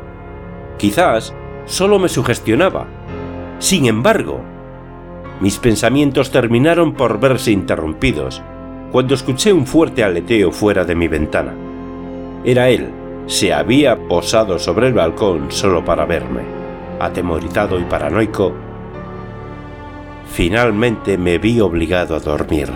Quizás 0.79 1.35
solo 1.67 1.99
me 1.99 2.09
sugestionaba. 2.09 2.87
Sin 3.59 3.85
embargo, 3.85 4.41
mis 5.41 5.59
pensamientos 5.59 6.31
terminaron 6.31 6.95
por 6.95 7.21
verse 7.21 7.53
interrumpidos 7.53 8.43
cuando 8.93 9.15
escuché 9.15 9.53
un 9.53 9.67
fuerte 9.67 10.03
aleteo 10.03 10.53
fuera 10.53 10.87
de 10.87 10.95
mi 10.95 11.07
ventana. 11.07 11.53
Era 12.45 12.71
él, 12.71 12.89
se 13.27 13.53
había 13.53 14.09
posado 14.09 14.59
sobre 14.59 14.89
el 14.89 14.95
balcón 14.95 15.51
solo 15.51 15.85
para 15.85 16.05
verme. 16.05 16.43
Atemorizado 17.01 17.79
y 17.79 17.85
paranoico, 17.85 18.53
finalmente 20.27 21.19
me 21.19 21.39
vi 21.39 21.61
obligado 21.61 22.15
a 22.17 22.21
dormir. 22.21 22.71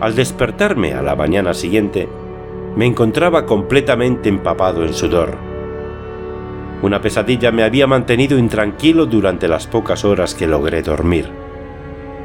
Al 0.00 0.14
despertarme 0.14 0.94
a 0.94 1.02
la 1.02 1.16
mañana 1.16 1.54
siguiente, 1.54 2.08
me 2.76 2.86
encontraba 2.86 3.46
completamente 3.46 4.28
empapado 4.28 4.84
en 4.84 4.94
sudor 4.94 5.48
una 6.80 7.00
pesadilla 7.00 7.50
me 7.50 7.64
había 7.64 7.88
mantenido 7.88 8.38
intranquilo 8.38 9.06
durante 9.06 9.48
las 9.48 9.66
pocas 9.66 10.04
horas 10.04 10.34
que 10.34 10.46
logré 10.46 10.82
dormir. 10.82 11.28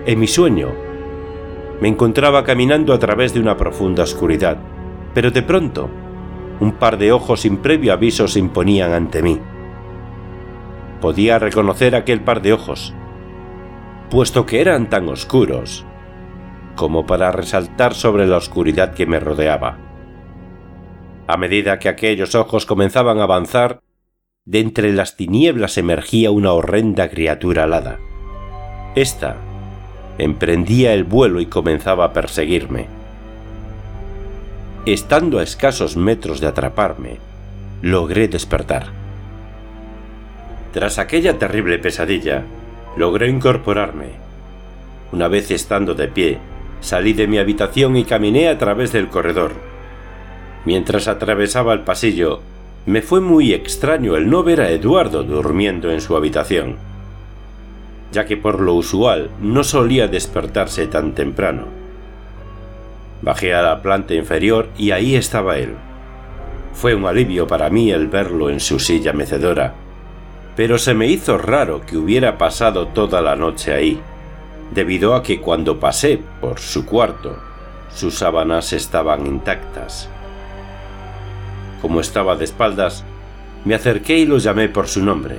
En 0.06 0.20
mi 0.20 0.28
sueño, 0.28 0.70
me 1.82 1.88
encontraba 1.88 2.44
caminando 2.44 2.94
a 2.94 3.00
través 3.00 3.34
de 3.34 3.40
una 3.40 3.58
profunda 3.58 4.04
oscuridad, 4.04 4.58
pero 5.16 5.32
de 5.32 5.42
pronto, 5.42 5.90
un 6.64 6.72
par 6.74 6.98
de 6.98 7.12
ojos 7.12 7.42
sin 7.42 7.58
previo 7.58 7.94
aviso 7.94 8.28
se 8.28 8.40
imponían 8.40 8.94
ante 8.94 9.22
mí. 9.22 9.40
Podía 11.02 11.38
reconocer 11.38 11.96
aquel 11.96 12.22
par 12.22 12.42
de 12.42 12.54
ojos, 12.54 12.94
puesto 14.10 14.46
que 14.46 14.62
eran 14.62 14.90
tan 14.90 15.10
oscuros 15.10 15.86
como 16.76 17.06
para 17.06 17.32
resaltar 17.32 17.94
sobre 17.94 18.26
la 18.26 18.38
oscuridad 18.38 18.94
que 18.94 19.06
me 19.06 19.20
rodeaba. 19.20 19.78
A 21.28 21.38
medida 21.38 21.78
que 21.78 21.90
aquellos 21.90 22.34
ojos 22.34 22.66
comenzaban 22.66 23.20
a 23.20 23.24
avanzar, 23.24 23.82
de 24.46 24.60
entre 24.60 24.92
las 24.92 25.16
tinieblas 25.16 25.78
emergía 25.78 26.32
una 26.32 26.52
horrenda 26.52 27.10
criatura 27.10 27.64
alada. 27.64 28.00
Esta 28.96 29.38
emprendía 30.18 30.94
el 30.94 31.04
vuelo 31.04 31.40
y 31.40 31.46
comenzaba 31.46 32.06
a 32.06 32.14
perseguirme. 32.14 33.03
Estando 34.86 35.40
a 35.40 35.44
escasos 35.44 35.96
metros 35.96 36.42
de 36.42 36.48
atraparme, 36.48 37.20
logré 37.82 38.28
despertar. 38.28 38.88
Tras 40.74 41.00
aquella 41.00 41.40
terrible 41.40 41.80
pesadilla, 41.80 42.44
logré 42.98 43.30
incorporarme. 43.30 44.08
Una 45.14 45.30
vez 45.30 45.52
estando 45.52 45.94
de 45.94 46.10
pie, 46.10 46.40
salí 46.82 47.14
de 47.14 47.28
mi 47.28 47.38
habitación 47.38 47.96
y 47.96 48.04
caminé 48.04 48.50
a 48.50 48.58
través 48.58 48.92
del 48.92 49.08
corredor. 49.08 49.54
Mientras 50.66 51.08
atravesaba 51.08 51.72
el 51.72 51.84
pasillo, 51.84 52.42
me 52.86 53.02
fue 53.02 53.22
muy 53.22 53.54
extraño 53.54 54.18
el 54.18 54.30
no 54.30 54.44
ver 54.44 54.60
a 54.60 54.70
Eduardo 54.70 55.24
durmiendo 55.24 55.92
en 55.92 56.02
su 56.02 56.18
habitación, 56.18 56.76
ya 58.12 58.26
que 58.26 58.36
por 58.36 58.60
lo 58.60 58.74
usual 58.74 59.30
no 59.40 59.64
solía 59.64 60.10
despertarse 60.10 60.88
tan 60.88 61.16
temprano. 61.16 61.83
Bajé 63.24 63.54
a 63.54 63.62
la 63.62 63.82
planta 63.82 64.14
inferior 64.14 64.68
y 64.78 64.92
ahí 64.92 65.16
estaba 65.16 65.58
él. 65.58 65.76
Fue 66.74 66.94
un 66.94 67.06
alivio 67.06 67.48
para 67.48 67.70
mí 67.70 67.90
el 67.90 68.10
verlo 68.10 68.50
en 68.50 68.60
su 68.60 68.80
silla 68.80 69.14
mecedora, 69.14 69.76
pero 70.58 70.78
se 70.78 70.94
me 70.94 71.08
hizo 71.08 71.38
raro 71.38 71.86
que 71.86 71.96
hubiera 71.96 72.38
pasado 72.38 72.88
toda 72.90 73.22
la 73.22 73.38
noche 73.38 73.74
ahí, 73.74 74.02
debido 74.74 75.16
a 75.16 75.24
que 75.24 75.40
cuando 75.40 75.80
pasé 75.80 76.20
por 76.42 76.60
su 76.60 76.86
cuarto, 76.86 77.40
sus 77.96 78.16
sábanas 78.16 78.74
estaban 78.74 79.26
intactas. 79.26 80.10
Como 81.82 82.02
estaba 82.02 82.36
de 82.36 82.44
espaldas, 82.44 83.06
me 83.64 83.74
acerqué 83.74 84.18
y 84.18 84.26
lo 84.26 84.38
llamé 84.38 84.68
por 84.68 84.90
su 84.90 85.02
nombre. 85.02 85.38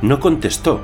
No 0.00 0.18
contestó. 0.18 0.80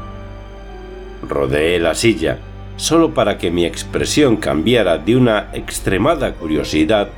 Rodeé 1.27 1.81
la 1.81 1.95
silla, 1.95 2.39
solo 2.77 3.15
para 3.15 3.39
que 3.39 3.51
mi 3.51 3.65
expresión 3.65 4.37
cambiara 4.37 4.99
de 4.99 5.17
una 5.17 5.49
extremada 5.53 6.35
curiosidad 6.35 7.09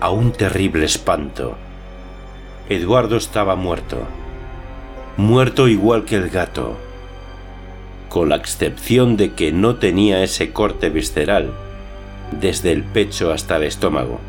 a 0.00 0.10
un 0.10 0.32
terrible 0.32 0.84
espanto. 0.84 1.56
Eduardo 2.68 3.16
estaba 3.16 3.54
muerto. 3.54 3.98
Muerto 5.16 5.68
igual 5.68 6.04
que 6.04 6.16
el 6.16 6.30
gato. 6.30 6.76
Con 8.08 8.28
la 8.28 8.36
excepción 8.36 9.16
de 9.16 9.32
que 9.34 9.52
no 9.52 9.76
tenía 9.76 10.22
ese 10.22 10.52
corte 10.52 10.90
visceral 10.90 11.52
desde 12.40 12.72
el 12.72 12.82
pecho 12.82 13.32
hasta 13.32 13.56
el 13.56 13.64
estómago. 13.64 14.20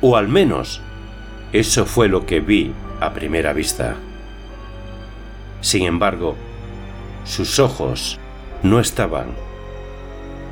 O 0.00 0.16
al 0.16 0.28
menos, 0.28 0.80
eso 1.52 1.86
fue 1.86 2.08
lo 2.08 2.26
que 2.26 2.40
vi 2.40 2.72
a 3.00 3.12
primera 3.12 3.52
vista. 3.52 3.96
Sin 5.60 5.84
embargo, 5.84 6.36
sus 7.24 7.58
ojos 7.58 8.18
no 8.62 8.80
estaban. 8.80 9.45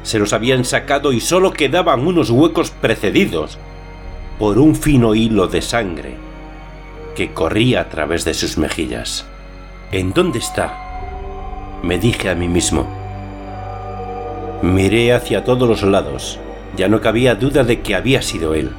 Se 0.04 0.20
los 0.20 0.32
habían 0.32 0.64
sacado 0.64 1.12
y 1.12 1.20
solo 1.20 1.52
quedaban 1.52 2.06
unos 2.06 2.30
huecos 2.30 2.70
precedidos 2.70 3.58
por 4.38 4.58
un 4.58 4.76
fino 4.76 5.14
hilo 5.14 5.48
de 5.48 5.62
sangre 5.62 6.14
que 7.16 7.32
corría 7.32 7.80
a 7.80 7.88
través 7.88 8.24
de 8.24 8.34
sus 8.34 8.58
mejillas. 8.58 9.24
¿En 9.92 10.12
dónde 10.12 10.38
está? 10.38 11.80
Me 11.82 11.98
dije 11.98 12.28
a 12.28 12.34
mí 12.34 12.48
mismo. 12.48 12.86
Miré 14.62 15.12
hacia 15.12 15.44
todos 15.44 15.68
los 15.68 15.82
lados. 15.82 16.38
Ya 16.76 16.88
no 16.88 17.00
cabía 17.00 17.34
duda 17.34 17.64
de 17.64 17.80
que 17.80 17.94
había 17.94 18.20
sido 18.22 18.54
él. 18.54 18.70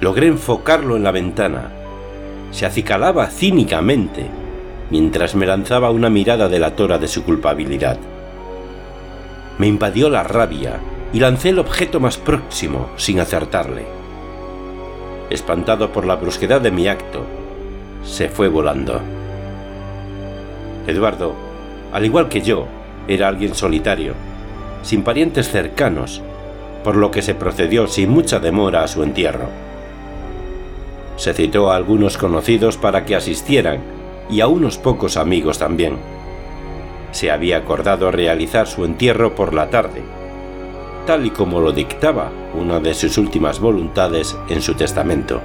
Logré 0.00 0.26
enfocarlo 0.26 0.96
en 0.96 1.04
la 1.04 1.10
ventana. 1.10 1.72
Se 2.50 2.66
acicalaba 2.66 3.26
cínicamente 3.28 4.26
mientras 4.90 5.34
me 5.34 5.46
lanzaba 5.46 5.90
una 5.90 6.10
mirada 6.10 6.48
delatora 6.48 6.98
de 6.98 7.08
su 7.08 7.24
culpabilidad. 7.24 7.98
Me 9.58 9.66
invadió 9.66 10.08
la 10.08 10.22
rabia 10.22 10.78
y 11.12 11.18
lancé 11.18 11.48
el 11.48 11.58
objeto 11.58 11.98
más 11.98 12.16
próximo 12.16 12.90
sin 12.96 13.18
acertarle. 13.18 13.86
Espantado 15.30 15.92
por 15.92 16.06
la 16.06 16.14
brusquedad 16.14 16.60
de 16.60 16.70
mi 16.70 16.86
acto, 16.86 17.24
se 18.04 18.28
fue 18.28 18.46
volando. 18.48 19.00
Eduardo, 20.86 21.34
al 21.92 22.04
igual 22.04 22.28
que 22.28 22.40
yo, 22.40 22.66
era 23.08 23.26
alguien 23.26 23.54
solitario, 23.54 24.14
sin 24.82 25.02
parientes 25.02 25.50
cercanos, 25.50 26.22
por 26.84 26.94
lo 26.94 27.10
que 27.10 27.22
se 27.22 27.34
procedió 27.34 27.88
sin 27.88 28.10
mucha 28.10 28.38
demora 28.38 28.84
a 28.84 28.88
su 28.88 29.02
entierro. 29.02 29.48
Se 31.16 31.34
citó 31.34 31.72
a 31.72 31.76
algunos 31.76 32.16
conocidos 32.16 32.76
para 32.76 33.04
que 33.04 33.16
asistieran 33.16 33.80
y 34.30 34.40
a 34.40 34.46
unos 34.46 34.78
pocos 34.78 35.16
amigos 35.16 35.58
también. 35.58 35.96
Se 37.10 37.30
había 37.30 37.58
acordado 37.58 38.10
realizar 38.10 38.66
su 38.66 38.84
entierro 38.84 39.34
por 39.34 39.54
la 39.54 39.70
tarde, 39.70 40.02
tal 41.06 41.24
y 41.24 41.30
como 41.30 41.60
lo 41.60 41.72
dictaba 41.72 42.30
una 42.54 42.80
de 42.80 42.92
sus 42.94 43.16
últimas 43.16 43.60
voluntades 43.60 44.36
en 44.48 44.60
su 44.60 44.74
testamento. 44.74 45.40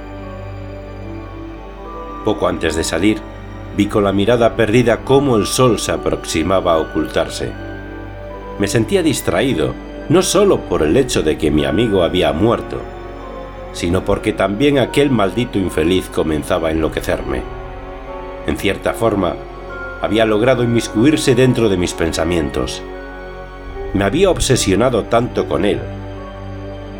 Poco 2.24 2.48
antes 2.48 2.76
de 2.76 2.84
salir, 2.84 3.18
vi 3.76 3.86
con 3.86 4.04
la 4.04 4.12
mirada 4.12 4.56
perdida 4.56 5.04
cómo 5.04 5.36
el 5.36 5.46
sol 5.46 5.78
se 5.78 5.92
aproximaba 5.92 6.74
a 6.74 6.78
ocultarse. 6.78 7.50
Me 8.58 8.68
sentía 8.68 9.02
distraído, 9.02 9.74
no 10.08 10.22
solo 10.22 10.60
por 10.60 10.82
el 10.82 10.96
hecho 10.96 11.22
de 11.22 11.38
que 11.38 11.50
mi 11.50 11.64
amigo 11.64 12.02
había 12.02 12.32
muerto, 12.32 12.78
sino 13.72 14.04
porque 14.04 14.32
también 14.32 14.78
aquel 14.78 15.10
maldito 15.10 15.58
infeliz 15.58 16.08
comenzaba 16.08 16.68
a 16.68 16.70
enloquecerme. 16.72 17.42
En 18.46 18.56
cierta 18.56 18.92
forma, 18.92 19.34
había 20.04 20.24
logrado 20.24 20.62
inmiscuirse 20.62 21.34
dentro 21.34 21.68
de 21.68 21.76
mis 21.76 21.94
pensamientos. 21.94 22.82
Me 23.94 24.04
había 24.04 24.30
obsesionado 24.30 25.04
tanto 25.04 25.48
con 25.48 25.64
él, 25.64 25.80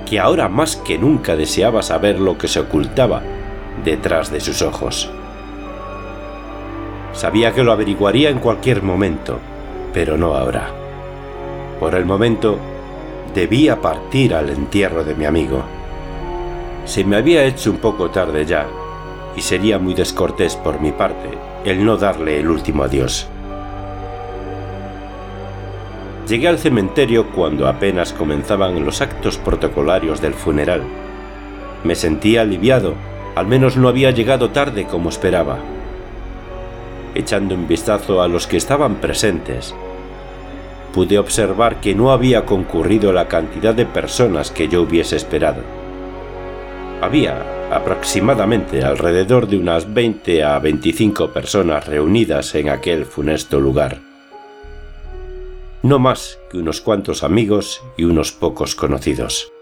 que 0.07 0.19
ahora 0.19 0.49
más 0.49 0.77
que 0.77 0.99
nunca 0.99 1.37
deseaba 1.37 1.83
saber 1.83 2.19
lo 2.19 2.39
que 2.39 2.49
se 2.49 2.61
ocultaba 2.61 3.23
detrás 3.85 4.31
de 4.31 4.41
sus 4.41 4.63
ojos. 4.63 5.11
Sabía 7.13 7.53
que 7.53 7.63
lo 7.63 7.73
averiguaría 7.73 8.31
en 8.31 8.39
cualquier 8.39 8.83
momento, 8.83 9.39
pero 9.93 10.17
no 10.17 10.35
ahora. 10.35 10.71
Por 11.79 11.95
el 11.95 12.05
momento, 12.05 12.59
debía 13.35 13.81
partir 13.81 14.35
al 14.35 14.51
entierro 14.51 15.05
de 15.05 15.15
mi 15.15 15.25
amigo. 15.25 15.63
Se 16.85 17.05
me 17.05 17.17
había 17.17 17.45
hecho 17.45 17.71
un 17.71 17.79
poco 17.79 18.11
tarde 18.11 18.47
ya, 18.47 18.67
y 19.37 19.43
sería 19.43 19.79
muy 19.79 19.95
descortés 19.95 20.57
por 20.57 20.81
mi 20.81 20.93
parte 20.93 21.54
el 21.65 21.85
no 21.85 21.97
darle 21.97 22.41
el 22.41 22.49
último 22.49 22.83
adiós. 22.83 23.27
Llegué 26.29 26.49
al 26.49 26.59
cementerio 26.59 27.31
cuando 27.31 27.69
apenas 27.69 28.13
comenzaban 28.13 28.85
los 28.85 29.01
actos 29.01 29.37
protocolarios 29.39 30.21
del 30.21 30.35
funeral. 30.35 30.83
Me 31.85 31.95
sentía 31.95 32.43
aliviado 32.43 32.95
al 33.35 33.47
menos 33.49 33.77
no 33.77 33.89
había 33.89 34.13
llegado 34.13 34.51
tarde 34.51 34.85
como 34.85 35.09
esperaba. 35.09 35.59
Echando 37.15 37.55
un 37.55 37.67
vistazo 37.67 38.23
a 38.23 38.29
los 38.29 38.47
que 38.47 38.57
estaban 38.57 38.97
presentes, 38.97 39.75
pude 40.93 41.19
observar 41.19 41.81
que 41.81 41.95
no 41.95 42.13
había 42.13 42.45
concurrido 42.47 43.13
la 43.13 43.27
cantidad 43.27 43.75
de 43.75 43.87
personas 43.87 44.53
que 44.53 44.69
yo 44.69 44.83
hubiese 44.83 45.17
esperado. 45.17 45.63
Había 47.05 47.69
aproximadamente 47.71 48.83
alrededor 48.83 49.47
de 49.47 49.59
unas 49.59 49.93
20 49.93 50.43
a 50.43 50.59
25 50.59 51.35
personas 51.35 51.87
reunidas 51.87 52.55
en 52.55 52.71
aquel 52.71 53.05
funesto 53.05 53.61
lugar. 53.61 54.01
No 55.83 55.99
más 55.99 56.39
que 56.51 56.57
unos 56.57 56.81
cuantos 56.81 57.23
amigos 57.23 57.85
y 57.99 58.05
unos 58.05 58.33
pocos 58.33 58.75
conocidos. 58.75 59.53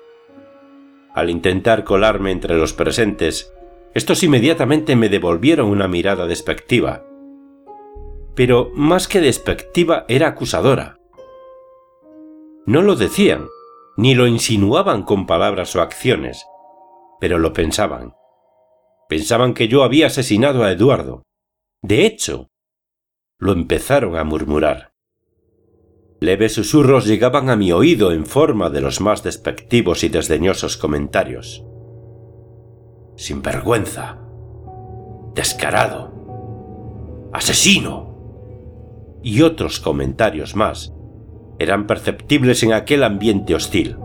Al 1.15 1.31
intentar 1.31 1.83
colarme 1.83 2.31
entre 2.31 2.57
los 2.57 2.75
presentes, 2.75 3.53
estos 3.93 4.23
inmediatamente 4.23 4.95
me 4.95 5.09
devolvieron 5.09 5.69
una 5.69 5.89
mirada 5.89 6.29
despectiva. 6.29 7.05
Pero 8.37 8.71
más 8.73 9.09
que 9.09 9.21
despectiva 9.21 10.05
era 10.07 10.29
acusadora. 10.29 11.01
No 12.67 12.83
lo 12.83 12.95
decían, 12.95 13.49
ni 13.97 14.15
lo 14.15 14.29
insinuaban 14.29 15.03
con 15.03 15.27
palabras 15.27 15.75
o 15.75 15.83
acciones, 15.83 16.47
pero 17.23 17.39
lo 17.39 17.53
pensaban. 17.53 18.17
Pensaban 19.09 19.55
que 19.55 19.69
yo 19.69 19.85
había 19.85 20.09
asesinado 20.09 20.65
a 20.65 20.73
Eduardo. 20.73 21.23
De 21.81 22.05
hecho, 22.05 22.49
lo 23.39 23.53
empezaron 23.53 24.17
a 24.17 24.25
murmurar. 24.25 24.91
Leves 26.19 26.55
susurros 26.55 27.07
llegaban 27.07 27.49
a 27.49 27.55
mi 27.55 27.71
oído 27.71 28.11
en 28.11 28.27
forma 28.27 28.71
de 28.71 28.81
los 28.81 29.01
más 29.01 29.23
despectivos 29.23 30.03
y 30.03 30.09
desdeñosos 30.09 30.77
comentarios 30.77 31.65
sinvergüenza, 33.15 34.19
descarado, 35.33 37.31
asesino 37.33 38.17
y 39.23 39.43
otros 39.43 39.79
comentarios 39.79 40.57
más 40.57 40.93
eran 41.61 41.87
perceptibles 41.87 42.65
en 42.65 42.73
aquel 42.73 43.05
ambiente 43.05 43.55
hostil. 43.55 43.97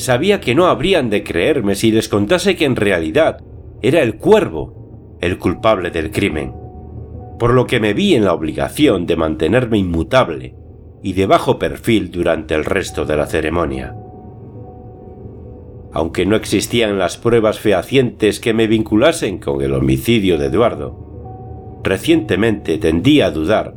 Sabía 0.00 0.40
que 0.40 0.54
no 0.54 0.66
habrían 0.66 1.10
de 1.10 1.22
creerme 1.22 1.74
si 1.74 1.92
les 1.92 2.08
contase 2.08 2.56
que 2.56 2.64
en 2.64 2.76
realidad 2.76 3.38
era 3.82 4.02
el 4.02 4.16
cuervo 4.16 5.18
el 5.20 5.38
culpable 5.38 5.90
del 5.90 6.10
crimen, 6.10 6.52
por 7.38 7.52
lo 7.52 7.66
que 7.66 7.78
me 7.78 7.92
vi 7.92 8.14
en 8.14 8.24
la 8.24 8.32
obligación 8.32 9.06
de 9.06 9.16
mantenerme 9.16 9.78
inmutable 9.78 10.54
y 11.02 11.12
de 11.12 11.26
bajo 11.26 11.58
perfil 11.58 12.10
durante 12.10 12.54
el 12.54 12.64
resto 12.64 13.04
de 13.04 13.16
la 13.16 13.26
ceremonia 13.26 13.94
aunque 15.92 16.26
no 16.26 16.36
existían 16.36 16.98
las 16.98 17.16
pruebas 17.16 17.58
fehacientes 17.58 18.40
que 18.40 18.54
me 18.54 18.66
vinculasen 18.66 19.38
con 19.38 19.60
el 19.62 19.74
homicidio 19.74 20.38
de 20.38 20.46
Eduardo. 20.46 21.80
Recientemente 21.82 22.78
tendía 22.78 23.26
a 23.26 23.30
dudar 23.30 23.74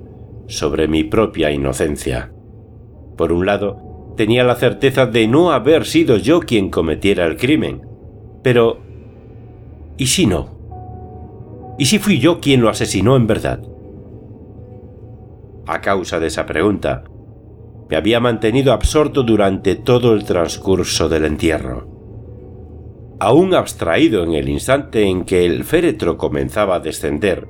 sobre 0.48 0.88
mi 0.88 1.04
propia 1.04 1.52
inocencia. 1.52 2.32
Por 3.18 3.32
un 3.32 3.46
lado, 3.46 3.83
tenía 4.16 4.44
la 4.44 4.56
certeza 4.56 5.06
de 5.06 5.28
no 5.28 5.52
haber 5.52 5.86
sido 5.86 6.18
yo 6.18 6.40
quien 6.42 6.70
cometiera 6.70 7.26
el 7.26 7.38
crimen. 7.38 7.88
Pero... 8.42 8.80
¿Y 9.98 10.08
si 10.08 10.26
no? 10.26 10.50
¿Y 11.78 11.86
si 11.86 12.00
fui 12.00 12.20
yo 12.20 12.40
quien 12.40 12.62
lo 12.62 12.70
asesinó 12.70 13.16
en 13.16 13.28
verdad? 13.28 13.62
A 15.66 15.82
causa 15.82 16.20
de 16.20 16.28
esa 16.28 16.46
pregunta, 16.46 17.04
me 17.90 17.96
había 17.96 18.20
mantenido 18.20 18.74
absorto 18.74 19.24
durante 19.24 19.76
todo 19.76 20.14
el 20.14 20.26
transcurso 20.26 21.10
del 21.10 21.26
entierro 21.26 21.94
aún 23.24 23.56
abstraído 23.56 24.24
en 24.24 24.34
el 24.34 24.50
instante 24.50 25.04
en 25.04 25.24
que 25.24 25.46
el 25.46 25.64
féretro 25.64 26.18
comenzaba 26.18 26.76
a 26.76 26.80
descender, 26.80 27.48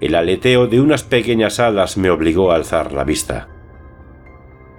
El 0.00 0.14
aleteo 0.14 0.68
de 0.68 0.80
unas 0.80 1.02
pequeñas 1.02 1.58
alas 1.58 1.96
me 1.96 2.10
obligó 2.10 2.52
a 2.52 2.56
alzar 2.56 2.92
la 2.92 3.02
vista. 3.02 3.48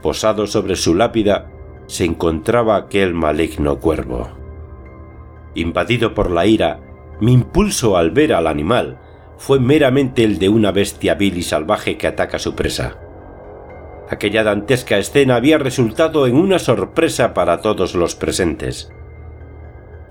Posado 0.02 0.48
sobre 0.48 0.76
su 0.76 0.96
lápida 0.96 1.52
se 1.88 2.06
encontraba 2.06 2.76
aquel 2.76 3.14
maligno 3.14 3.80
cuervo. 3.80 4.30
Invadido 5.56 6.14
por 6.14 6.32
la 6.32 6.46
ira, 6.46 6.80
mi 7.20 7.34
impulso 7.34 7.98
al 7.98 8.12
ver 8.12 8.34
al 8.34 8.48
animal 8.48 9.00
fue 9.38 9.60
meramente 9.60 10.24
el 10.24 10.38
de 10.38 10.50
una 10.50 10.72
bestia 10.72 11.16
vil 11.16 11.38
y 11.38 11.44
salvaje 11.44 11.98
que 11.98 12.08
ataca 12.08 12.40
su 12.40 12.56
presa. 12.56 13.00
Aquella 14.10 14.44
dantesca 14.44 14.98
escena 14.98 15.36
había 15.36 15.58
resultado 15.58 16.28
en 16.28 16.36
una 16.36 16.60
sorpresa 16.60 17.34
para 17.34 17.62
todos 17.62 17.96
los 17.96 18.16
presentes. 18.16 18.92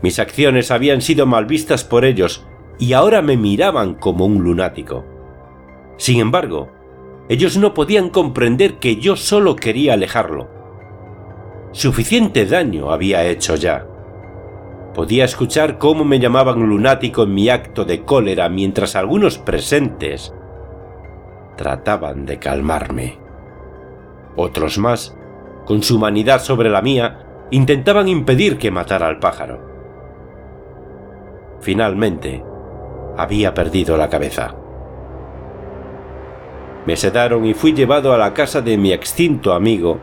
Mis 0.03 0.18
acciones 0.18 0.70
habían 0.70 1.01
sido 1.01 1.27
mal 1.27 1.46
vistas 1.46 1.85
por 1.85 2.05
ellos 2.05 2.46
y 2.79 2.92
ahora 2.92 3.22
me 3.22 3.37
miraban 3.37 3.94
como 3.94 4.24
un 4.24 4.42
lunático. 4.44 5.05
Sin 5.96 6.20
embargo, 6.20 6.70
ellos 7.28 7.56
no 7.58 7.74
podían 7.74 8.08
comprender 8.08 8.78
que 8.78 8.96
yo 8.96 9.16
solo 9.16 9.56
quería 9.56 9.94
alejarlo. 9.94 10.48
Suficiente 11.72 12.46
daño 12.46 12.90
había 12.90 13.24
hecho 13.26 13.54
ya. 13.54 13.86
Podía 14.94 15.24
escuchar 15.24 15.78
cómo 15.78 16.04
me 16.04 16.18
llamaban 16.18 16.60
lunático 16.68 17.24
en 17.24 17.34
mi 17.34 17.50
acto 17.50 17.84
de 17.84 18.04
cólera 18.04 18.48
mientras 18.48 18.96
algunos 18.96 19.38
presentes 19.38 20.34
trataban 21.56 22.24
de 22.24 22.38
calmarme. 22.38 23.18
Otros 24.36 24.78
más, 24.78 25.16
con 25.66 25.82
su 25.82 25.96
humanidad 25.96 26.40
sobre 26.40 26.70
la 26.70 26.80
mía, 26.80 27.26
intentaban 27.50 28.08
impedir 28.08 28.56
que 28.56 28.70
matara 28.70 29.06
al 29.06 29.18
pájaro. 29.18 29.68
Finalmente, 31.60 32.42
había 33.16 33.52
perdido 33.52 33.96
la 33.96 34.08
cabeza. 34.08 34.54
Me 36.88 36.96
sedaron 36.96 37.44
y 37.44 37.53
fui 37.53 37.74
llevado 37.74 38.14
a 38.14 38.16
la 38.16 38.33
casa 38.33 38.62
de 38.62 38.79
mi 38.79 38.94
extinto 38.94 39.53
amigo, 39.53 40.01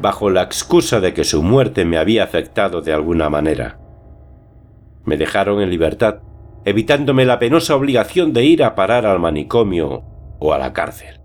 bajo 0.00 0.30
la 0.30 0.42
excusa 0.42 1.00
de 1.00 1.12
que 1.12 1.24
su 1.24 1.42
muerte 1.42 1.84
me 1.84 1.98
había 1.98 2.22
afectado 2.22 2.80
de 2.80 2.92
alguna 2.92 3.28
manera. 3.28 3.80
Me 5.04 5.16
dejaron 5.16 5.60
en 5.60 5.68
libertad, 5.68 6.20
evitándome 6.64 7.24
la 7.24 7.40
penosa 7.40 7.74
obligación 7.74 8.32
de 8.32 8.44
ir 8.44 8.62
a 8.62 8.76
parar 8.76 9.04
al 9.04 9.18
manicomio 9.18 10.04
o 10.38 10.52
a 10.52 10.58
la 10.58 10.72
cárcel. 10.72 11.20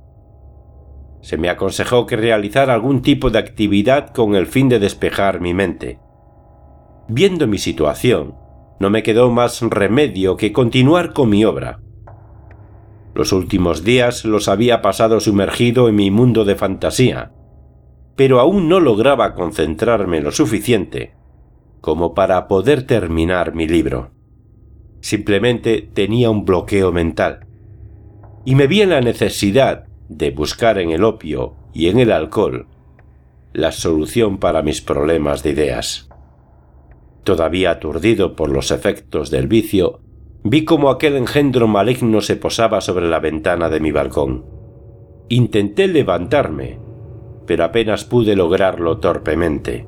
Se 1.22 1.38
me 1.38 1.50
aconsejó 1.50 2.08
que 2.08 2.16
realizara 2.16 2.74
algún 2.74 3.04
tipo 3.04 3.30
de 3.30 3.38
actividad 3.38 4.14
con 4.14 4.34
el 4.34 4.48
fin 4.48 4.68
de 4.68 4.80
despejar 4.80 5.42
mi 5.42 5.54
mente. 5.54 6.00
Viendo 7.08 7.46
mi 7.46 7.60
situación, 7.60 8.34
no 8.80 8.90
me 8.90 9.04
quedó 9.04 9.30
más 9.30 9.62
remedio 9.62 10.38
que 10.38 10.52
continuar 10.52 11.14
con 11.14 11.30
mi 11.30 11.46
obra. 11.46 11.85
Los 13.16 13.32
últimos 13.32 13.86
días 13.86 14.26
los 14.26 14.50
había 14.50 14.82
pasado 14.82 15.22
sumergido 15.22 15.88
en 15.88 15.96
mi 15.96 16.12
mundo 16.12 16.44
de 16.44 16.56
fantasía, 16.56 17.32
pero 18.18 18.42
aún 18.42 18.68
no 18.68 18.82
lograba 18.82 19.34
concentrarme 19.34 20.22
lo 20.22 20.32
suficiente 20.32 21.14
como 21.80 22.14
para 22.14 22.48
poder 22.48 22.88
terminar 22.88 23.54
mi 23.54 23.68
libro. 23.68 24.12
Simplemente 25.02 25.88
tenía 25.94 26.30
un 26.32 26.44
bloqueo 26.44 26.92
mental, 26.92 27.46
y 28.44 28.56
me 28.56 28.68
vi 28.68 28.82
en 28.82 28.90
la 28.90 29.02
necesidad 29.02 29.86
de 30.10 30.32
buscar 30.32 30.80
en 30.80 30.90
el 30.90 31.04
opio 31.04 31.54
y 31.74 31.90
en 31.90 32.00
el 32.00 32.12
alcohol 32.12 32.68
la 33.54 33.72
solución 33.72 34.40
para 34.40 34.62
mis 34.62 34.82
problemas 34.82 35.42
de 35.42 35.52
ideas. 35.52 36.10
Todavía 37.24 37.72
aturdido 37.72 38.36
por 38.36 38.50
los 38.50 38.72
efectos 38.72 39.30
del 39.30 39.48
vicio, 39.48 40.02
vi 40.46 40.64
como 40.64 40.92
aquel 40.92 41.16
engendro 41.16 41.68
maligno 41.68 42.22
se 42.22 42.36
posaba 42.36 42.80
sobre 42.80 43.10
la 43.10 43.20
ventana 43.20 43.68
de 43.68 43.80
mi 43.80 43.92
balcón. 43.92 44.46
Intenté 45.28 45.88
levantarme, 45.88 46.78
pero 47.48 47.64
apenas 47.64 48.06
pude 48.06 48.36
lograrlo 48.36 49.00
torpemente. 49.00 49.88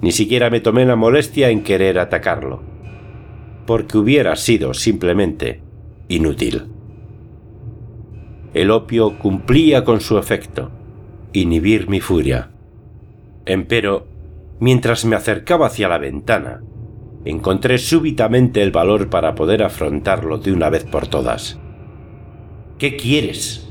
Ni 0.00 0.12
siquiera 0.12 0.48
me 0.48 0.60
tomé 0.60 0.86
la 0.86 0.94
molestia 0.94 1.50
en 1.50 1.64
querer 1.64 1.98
atacarlo, 1.98 2.62
porque 3.66 3.98
hubiera 3.98 4.36
sido 4.36 4.74
simplemente 4.74 5.60
inútil. 6.06 6.68
El 8.54 8.70
opio 8.70 9.18
cumplía 9.18 9.82
con 9.82 10.00
su 10.00 10.18
efecto, 10.18 10.70
inhibir 11.32 11.88
mi 11.88 11.98
furia. 12.00 12.52
Empero 13.44 14.14
Mientras 14.60 15.04
me 15.04 15.16
acercaba 15.16 15.66
hacia 15.66 15.88
la 15.88 15.98
ventana, 15.98 16.62
encontré 17.24 17.78
súbitamente 17.78 18.62
el 18.62 18.70
valor 18.70 19.08
para 19.08 19.34
poder 19.34 19.62
afrontarlo 19.62 20.38
de 20.38 20.52
una 20.52 20.70
vez 20.70 20.84
por 20.84 21.06
todas. 21.06 21.58
¿Qué 22.78 22.96
quieres? 22.96 23.68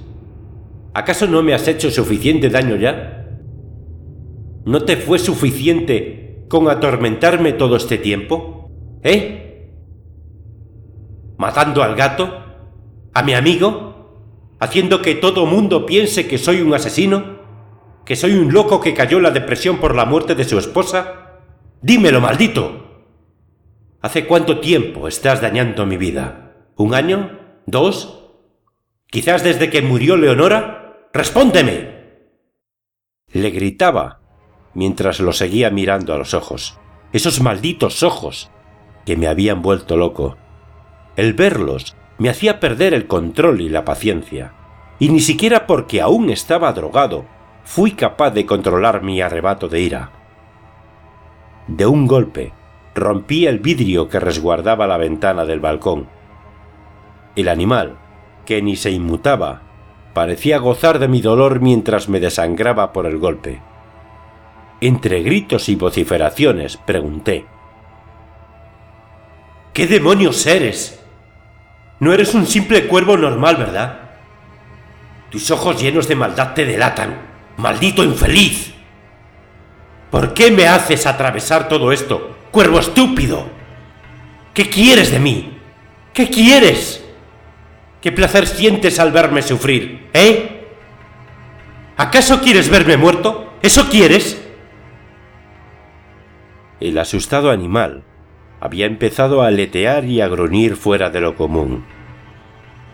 ¿Acaso 0.94 1.28
no 1.28 1.44
me 1.44 1.54
has 1.54 1.68
hecho 1.68 1.92
suficiente 1.92 2.50
daño 2.50 2.76
ya? 2.76 3.28
¿No 4.66 4.84
te 4.84 4.96
fue 4.96 5.20
suficiente 5.20 6.46
con 6.48 6.70
atormentarme 6.70 7.54
todo 7.54 7.76
este 7.76 7.98
tiempo? 7.98 8.72
¿Eh? 9.04 9.72
¿Matando 11.38 11.84
al 11.84 11.96
gato? 11.96 12.44
¿A 13.14 13.24
mi 13.24 13.34
amigo? 13.34 14.56
¿Haciendo 14.60 15.02
que 15.02 15.16
todo 15.16 15.46
mundo 15.46 15.86
piense 15.86 16.28
que 16.28 16.38
soy 16.38 16.62
un 16.62 16.74
asesino? 16.74 17.42
¿Que 18.06 18.16
soy 18.16 18.34
un 18.34 18.54
loco 18.54 18.80
que 18.80 18.94
cayó 18.94 19.18
en 19.18 19.24
la 19.24 19.32
depresión 19.32 19.78
por 19.80 19.96
la 19.96 20.06
muerte 20.06 20.36
de 20.36 20.46
su 20.46 20.58
esposa? 20.58 21.42
Dímelo, 21.82 22.22
maldito. 22.22 22.83
¿Hace 24.04 24.28
cuánto 24.28 24.60
tiempo 24.60 25.08
estás 25.08 25.40
dañando 25.40 25.86
mi 25.86 25.96
vida? 25.96 26.58
¿Un 26.76 26.94
año? 26.94 27.40
¿Dos? 27.66 28.32
¿Quizás 29.08 29.46
desde 29.46 29.70
que 29.70 29.82
murió 29.82 30.18
Leonora? 30.18 31.08
¡Respóndeme! 31.14 32.20
Le 33.32 33.50
gritaba 33.52 34.20
mientras 34.74 35.22
lo 35.22 35.32
seguía 35.32 35.70
mirando 35.70 36.14
a 36.14 36.18
los 36.18 36.34
ojos. 36.34 36.78
Esos 37.14 37.40
malditos 37.40 38.04
ojos 38.04 38.52
que 39.06 39.16
me 39.16 39.28
habían 39.28 39.62
vuelto 39.62 39.96
loco. 39.96 40.36
El 41.16 41.32
verlos 41.32 41.96
me 42.18 42.28
hacía 42.28 42.60
perder 42.60 42.94
el 42.94 43.08
control 43.08 43.62
y 43.62 43.70
la 43.70 43.86
paciencia. 43.86 44.54
Y 45.00 45.08
ni 45.08 45.22
siquiera 45.22 45.66
porque 45.66 46.02
aún 46.02 46.30
estaba 46.30 46.74
drogado 46.74 47.24
fui 47.64 47.92
capaz 47.92 48.32
de 48.32 48.46
controlar 48.46 49.02
mi 49.02 49.22
arrebato 49.22 49.70
de 49.70 49.80
ira. 49.80 50.12
De 51.68 51.86
un 51.86 52.06
golpe, 52.06 52.52
rompí 52.96 53.48
el 53.48 53.60
vidrio 53.60 54.10
que 54.10 54.20
resguardaba 54.20 54.88
la 54.88 54.98
ventana 54.98 55.46
del 55.46 55.60
balcón. 55.60 56.08
El 57.36 57.50
animal, 57.50 57.98
que 58.46 58.62
ni 58.62 58.76
se 58.76 58.92
inmutaba, 58.92 59.62
parecía 60.14 60.60
gozar 60.60 61.00
de 61.00 61.08
mi 61.08 61.22
dolor 61.22 61.60
mientras 61.60 62.10
me 62.10 62.20
desangraba 62.20 62.94
por 62.94 63.06
el 63.06 63.18
golpe. 63.18 63.62
Entre 64.82 65.24
gritos 65.24 65.70
y 65.70 65.76
vociferaciones 65.76 66.78
pregunté, 66.78 67.46
¿Qué 69.74 69.88
demonios 69.88 70.46
eres? 70.46 71.00
No 72.00 72.14
eres 72.14 72.36
un 72.36 72.46
simple 72.46 72.86
cuervo 72.88 73.18
normal, 73.18 73.56
¿verdad? 73.56 74.02
Tus 75.32 75.50
ojos 75.50 75.82
llenos 75.82 76.08
de 76.08 76.16
maldad 76.16 76.54
te 76.54 76.64
delatan. 76.64 77.16
¡Maldito 77.58 78.04
infeliz! 78.04 78.74
¿Por 80.12 80.36
qué 80.36 80.52
me 80.52 80.68
haces 80.68 81.08
atravesar 81.08 81.68
todo 81.68 81.92
esto, 81.92 82.33
cuervo 82.54 82.80
estúpido? 82.80 83.48
¿Qué 84.54 84.70
quieres 84.70 85.12
de 85.12 85.20
mí? 85.20 85.58
¿Qué 86.14 86.30
quieres? 86.30 87.04
¿Qué 88.00 88.12
placer 88.12 88.46
sientes 88.46 89.00
al 89.00 89.12
verme 89.12 89.42
sufrir, 89.42 90.08
eh? 90.14 90.68
¿Acaso 91.98 92.42
quieres 92.42 92.70
verme 92.70 92.96
muerto? 92.96 93.54
¿Eso 93.64 93.90
quieres? 93.90 94.40
El 96.80 96.96
asustado 97.00 97.50
animal 97.50 98.04
había 98.62 98.86
empezado 98.86 99.42
a 99.42 99.48
aletear 99.48 100.06
y 100.06 100.22
a 100.22 100.28
gruñir 100.28 100.76
fuera 100.76 101.10
de 101.10 101.22
lo 101.22 101.36
común. 101.36 101.84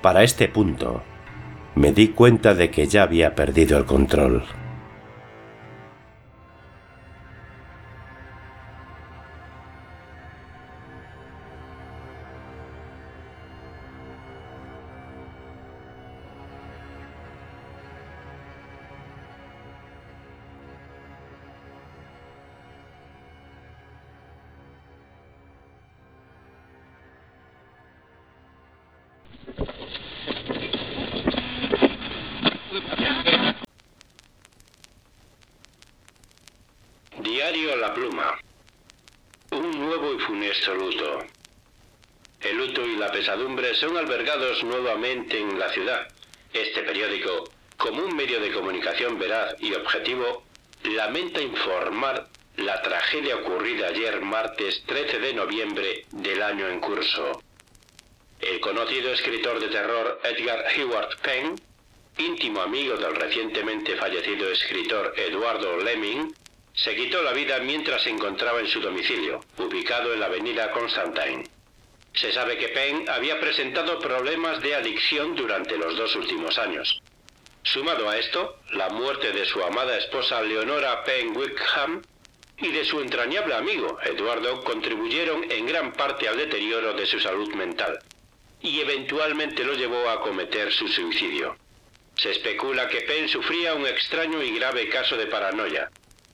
Para 0.02 0.24
este 0.24 0.48
punto, 0.48 1.04
me 1.76 1.91
di 1.91 2.10
cuenta 2.10 2.56
de 2.56 2.72
que 2.72 2.88
ya 2.88 3.04
había 3.04 3.36
perdido 3.36 3.78
el 3.78 3.84
control. 3.84 4.45
La 37.80 37.94
Pluma. 37.94 38.38
Un 39.52 39.72
nuevo 39.72 40.13
y 40.13 40.20
funesto 40.20 40.76
luto. 40.76 41.24
El 42.42 42.58
luto 42.58 42.86
y 42.86 42.98
la 42.98 43.10
pesadumbre 43.10 43.74
son 43.76 43.96
albergados 43.96 44.62
nuevamente 44.65 45.39
en 45.39 45.58
la 45.58 45.70
ciudad. 45.70 46.08
Este 46.52 46.84
periódico, 46.84 47.50
como 47.78 48.04
un 48.04 48.18
medio 48.18 48.42
de 48.42 48.52
comunicación 48.52 49.18
veraz 49.18 49.56
y 49.60 49.74
objetivo, 49.74 50.44
lamenta 50.84 51.42
informar 51.42 52.28
la 52.58 52.82
tragedia 52.82 53.38
ocurrida 53.38 53.88
ayer 53.88 54.20
martes 54.22 54.84
13 54.86 55.20
de 55.20 55.34
noviembre 55.34 56.06
del 56.12 56.42
año 56.42 56.68
en 56.68 56.82
curso. 56.82 57.42
El 58.42 58.60
conocido 58.60 59.13
escritor 59.13 59.62
de 59.62 59.70
terror 59.70 60.20
Edgar 60.26 60.65
Howard 60.78 61.18
Penn, 61.22 61.56
íntimo 62.18 62.62
amigo 62.62 62.98
del 62.98 63.15
recientemente 63.15 63.96
fallecido 63.96 64.52
escritor 64.52 65.13
Eduardo 65.15 65.78
Lemming, 65.78 66.34
se 66.73 66.95
quitó 66.95 67.21
la 67.21 67.34
vida 67.34 67.60
mientras 67.60 68.03
se 68.03 68.10
encontraba 68.10 68.60
en 68.60 68.67
su 68.67 68.79
domicilio, 68.79 69.41
ubicado 69.58 70.13
en 70.13 70.19
la 70.19 70.27
avenida 70.27 70.71
Constantine. 70.71 71.43
Se 72.13 72.32
sabe 72.32 72.58
que 72.58 72.69
Penn 72.69 73.08
había 73.10 73.39
presentado 73.39 73.99
problemas 73.99 74.62
de 74.62 74.75
adicción 74.75 75.36
durante 75.36 75.77
los 75.77 75.97
dos 75.97 76.15
últimos 76.15 76.58
años. 76.58 77.01
Sumado 77.63 78.10
a 78.10 78.17
esto, 78.17 78.58
la 78.71 78.89
muerte 78.89 79.32
de 79.32 79.45
su 79.45 79.63
amada 79.63 79.97
esposa 79.97 80.41
Leonora 80.41 81.03
Penn 81.03 81.36
Wickham 81.36 82.01
y 82.58 82.71
de 82.71 82.86
su 82.86 82.99
entrañable 82.99 83.55
amigo 83.55 83.99
Eduardo 84.03 84.63
contribuyeron 84.63 85.49
en 85.51 85.65
gran 85.65 85.93
parte 85.93 86.27
al 86.27 86.38
deterioro 86.38 86.93
de 86.93 87.05
su 87.05 87.19
salud 87.19 87.53
mental 87.53 87.99
y 88.62 88.79
eventualmente 88.82 89.63
lo 89.63 89.73
llevó 89.73 90.10
a 90.10 90.21
cometer 90.21 90.71
su 90.71 90.88
suicidio. 90.88 91.58
Se 92.15 92.32
especula 92.32 92.89
que 92.89 93.01
Penn 93.01 93.29
sufría 93.29 93.73
un 93.73 93.86
extraño 93.86 94.43
y 94.43 94.51
grave 94.58 94.89
caso 94.89 95.15
de 95.15 95.27
paranoia, 95.27 95.89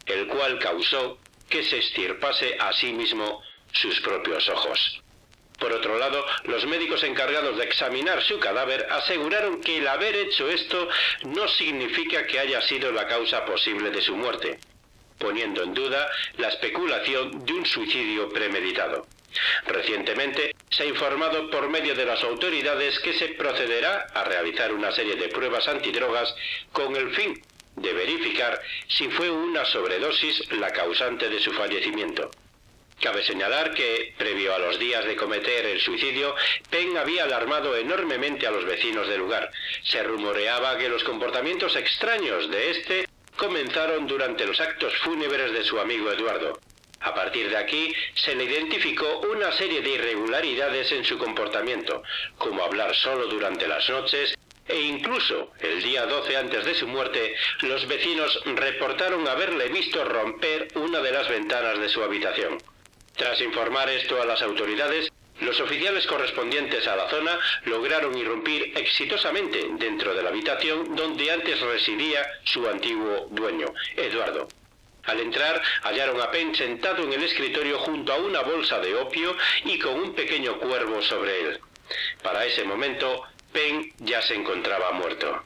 el 0.06 0.28
cual 0.28 0.60
causó 0.60 1.18
que 1.50 1.64
se 1.64 1.80
estirpase 1.80 2.58
a 2.60 2.74
sí 2.74 2.94
mismo 2.94 3.42
sus 3.72 4.00
propios 4.02 4.48
ojos. 4.50 5.02
Por 5.60 5.72
otro 5.72 5.98
lado, 5.98 6.26
los 6.46 6.66
médicos 6.66 7.04
encargados 7.04 7.58
de 7.58 7.64
examinar 7.64 8.22
su 8.24 8.40
cadáver 8.40 8.88
aseguraron 8.90 9.62
que 9.62 9.78
el 9.78 9.88
haber 9.88 10.16
hecho 10.16 10.50
esto 10.50 10.90
no 11.24 11.48
significa 11.48 12.26
que 12.28 12.40
haya 12.40 12.62
sido 12.62 12.92
la 12.92 13.08
causa 13.08 13.46
posible 13.46 13.90
de 13.90 14.02
su 14.02 14.16
muerte, 14.16 14.60
poniendo 15.18 15.64
en 15.64 15.74
duda 15.74 16.10
la 16.38 16.50
especulación 16.50 17.46
de 17.46 17.54
un 17.54 17.66
suicidio 17.66 18.30
premeditado. 18.30 19.08
Recientemente 19.66 20.56
se 20.70 20.84
ha 20.84 20.88
informado 20.88 21.50
por 21.50 21.70
medio 21.70 21.96
de 21.96 22.06
las 22.06 22.24
autoridades 22.24 23.00
que 23.00 23.14
se 23.14 23.30
procederá 23.30 24.08
a 24.14 24.24
realizar 24.24 24.74
una 24.74 24.92
serie 24.92 25.16
de 25.16 25.30
pruebas 25.30 25.68
antidrogas 25.68 26.34
con 26.72 26.96
el 26.96 27.14
fin 27.16 27.42
de 27.76 27.94
verificar 27.94 28.62
si 28.88 29.10
fue 29.10 29.30
una 29.30 29.66
sobredosis 29.66 30.52
la 30.52 30.72
causante 30.72 31.30
de 31.30 31.40
su 31.40 31.52
fallecimiento. 31.54 32.32
Cabe 33.02 33.24
señalar 33.24 33.74
que, 33.74 34.14
previo 34.18 34.56
a 34.56 34.60
los 34.60 34.80
días 34.80 35.04
de 35.06 35.18
cometer 35.18 35.66
el 35.66 35.82
suicidio, 35.82 36.34
Penn 36.70 36.98
había 36.98 37.26
alarmado 37.26 37.76
enormemente 37.76 38.48
a 38.48 38.52
los 38.52 38.66
vecinos 38.66 39.08
del 39.08 39.20
lugar. 39.20 39.52
Se 39.84 40.02
rumoreaba 40.02 40.78
que 40.78 40.90
los 40.90 41.04
comportamientos 41.04 41.76
extraños 41.76 42.50
de 42.50 42.72
este 42.72 43.08
comenzaron 43.36 44.08
durante 44.08 44.46
los 44.46 44.60
actos 44.62 44.96
fúnebres 45.00 45.52
de 45.52 45.66
su 45.66 45.80
amigo 45.80 46.10
Eduardo. 46.12 46.58
A 47.02 47.14
partir 47.14 47.50
de 47.50 47.58
aquí 47.58 47.94
se 48.16 48.34
le 48.34 48.46
identificó 48.46 49.20
una 49.32 49.52
serie 49.52 49.82
de 49.82 49.90
irregularidades 49.90 50.92
en 50.94 51.04
su 51.04 51.18
comportamiento, 51.18 52.02
como 52.38 52.64
hablar 52.64 52.96
solo 52.96 53.28
durante 53.28 53.68
las 53.68 53.88
noches 53.90 54.36
e 54.68 54.82
incluso 54.82 55.52
el 55.60 55.82
día 55.82 56.06
12 56.06 56.38
antes 56.38 56.66
de 56.66 56.76
su 56.76 56.88
muerte, 56.88 57.36
los 57.62 57.88
vecinos 57.88 58.42
reportaron 58.46 59.28
haberle 59.28 59.70
visto 59.70 60.04
romper 60.04 60.70
una 60.76 61.00
de 61.02 61.12
las 61.12 61.30
ventanas 61.30 61.80
de 61.80 61.90
su 61.90 62.02
habitación. 62.04 62.58
Tras 63.16 63.40
informar 63.42 63.90
esto 63.90 64.22
a 64.22 64.26
las 64.26 64.42
autoridades, 64.42 65.12
los 65.42 65.60
oficiales 65.60 66.08
correspondientes 66.08 66.88
a 66.88 66.96
la 66.96 67.10
zona 67.10 67.38
lograron 67.66 68.18
irrumpir 68.18 68.72
exitosamente 68.76 69.68
dentro 69.78 70.14
de 70.16 70.24
la 70.24 70.30
habitación 70.30 70.96
donde 70.96 71.32
antes 71.32 71.60
residía 71.62 72.26
su 72.44 72.68
antiguo 72.68 73.28
dueño, 73.32 73.68
Eduardo. 73.96 74.48
Al 75.04 75.20
entrar, 75.20 75.62
hallaron 75.84 76.20
a 76.20 76.32
Penn 76.32 76.56
sentado 76.56 77.04
en 77.04 77.14
el 77.14 77.24
escritorio 77.24 77.78
junto 77.80 78.14
a 78.14 78.18
una 78.18 78.42
bolsa 78.42 78.80
de 78.80 78.96
opio 78.96 79.36
y 79.66 79.78
con 79.78 79.94
un 80.00 80.16
pequeño 80.16 80.58
cuervo 80.58 81.02
sobre 81.04 81.42
él. 81.42 81.60
Para 82.24 82.46
ese 82.46 82.64
momento, 82.64 83.24
Penn 83.56 83.90
ya 84.00 84.22
se 84.22 84.36
encontraba 84.36 84.92
muerto. 84.92 85.42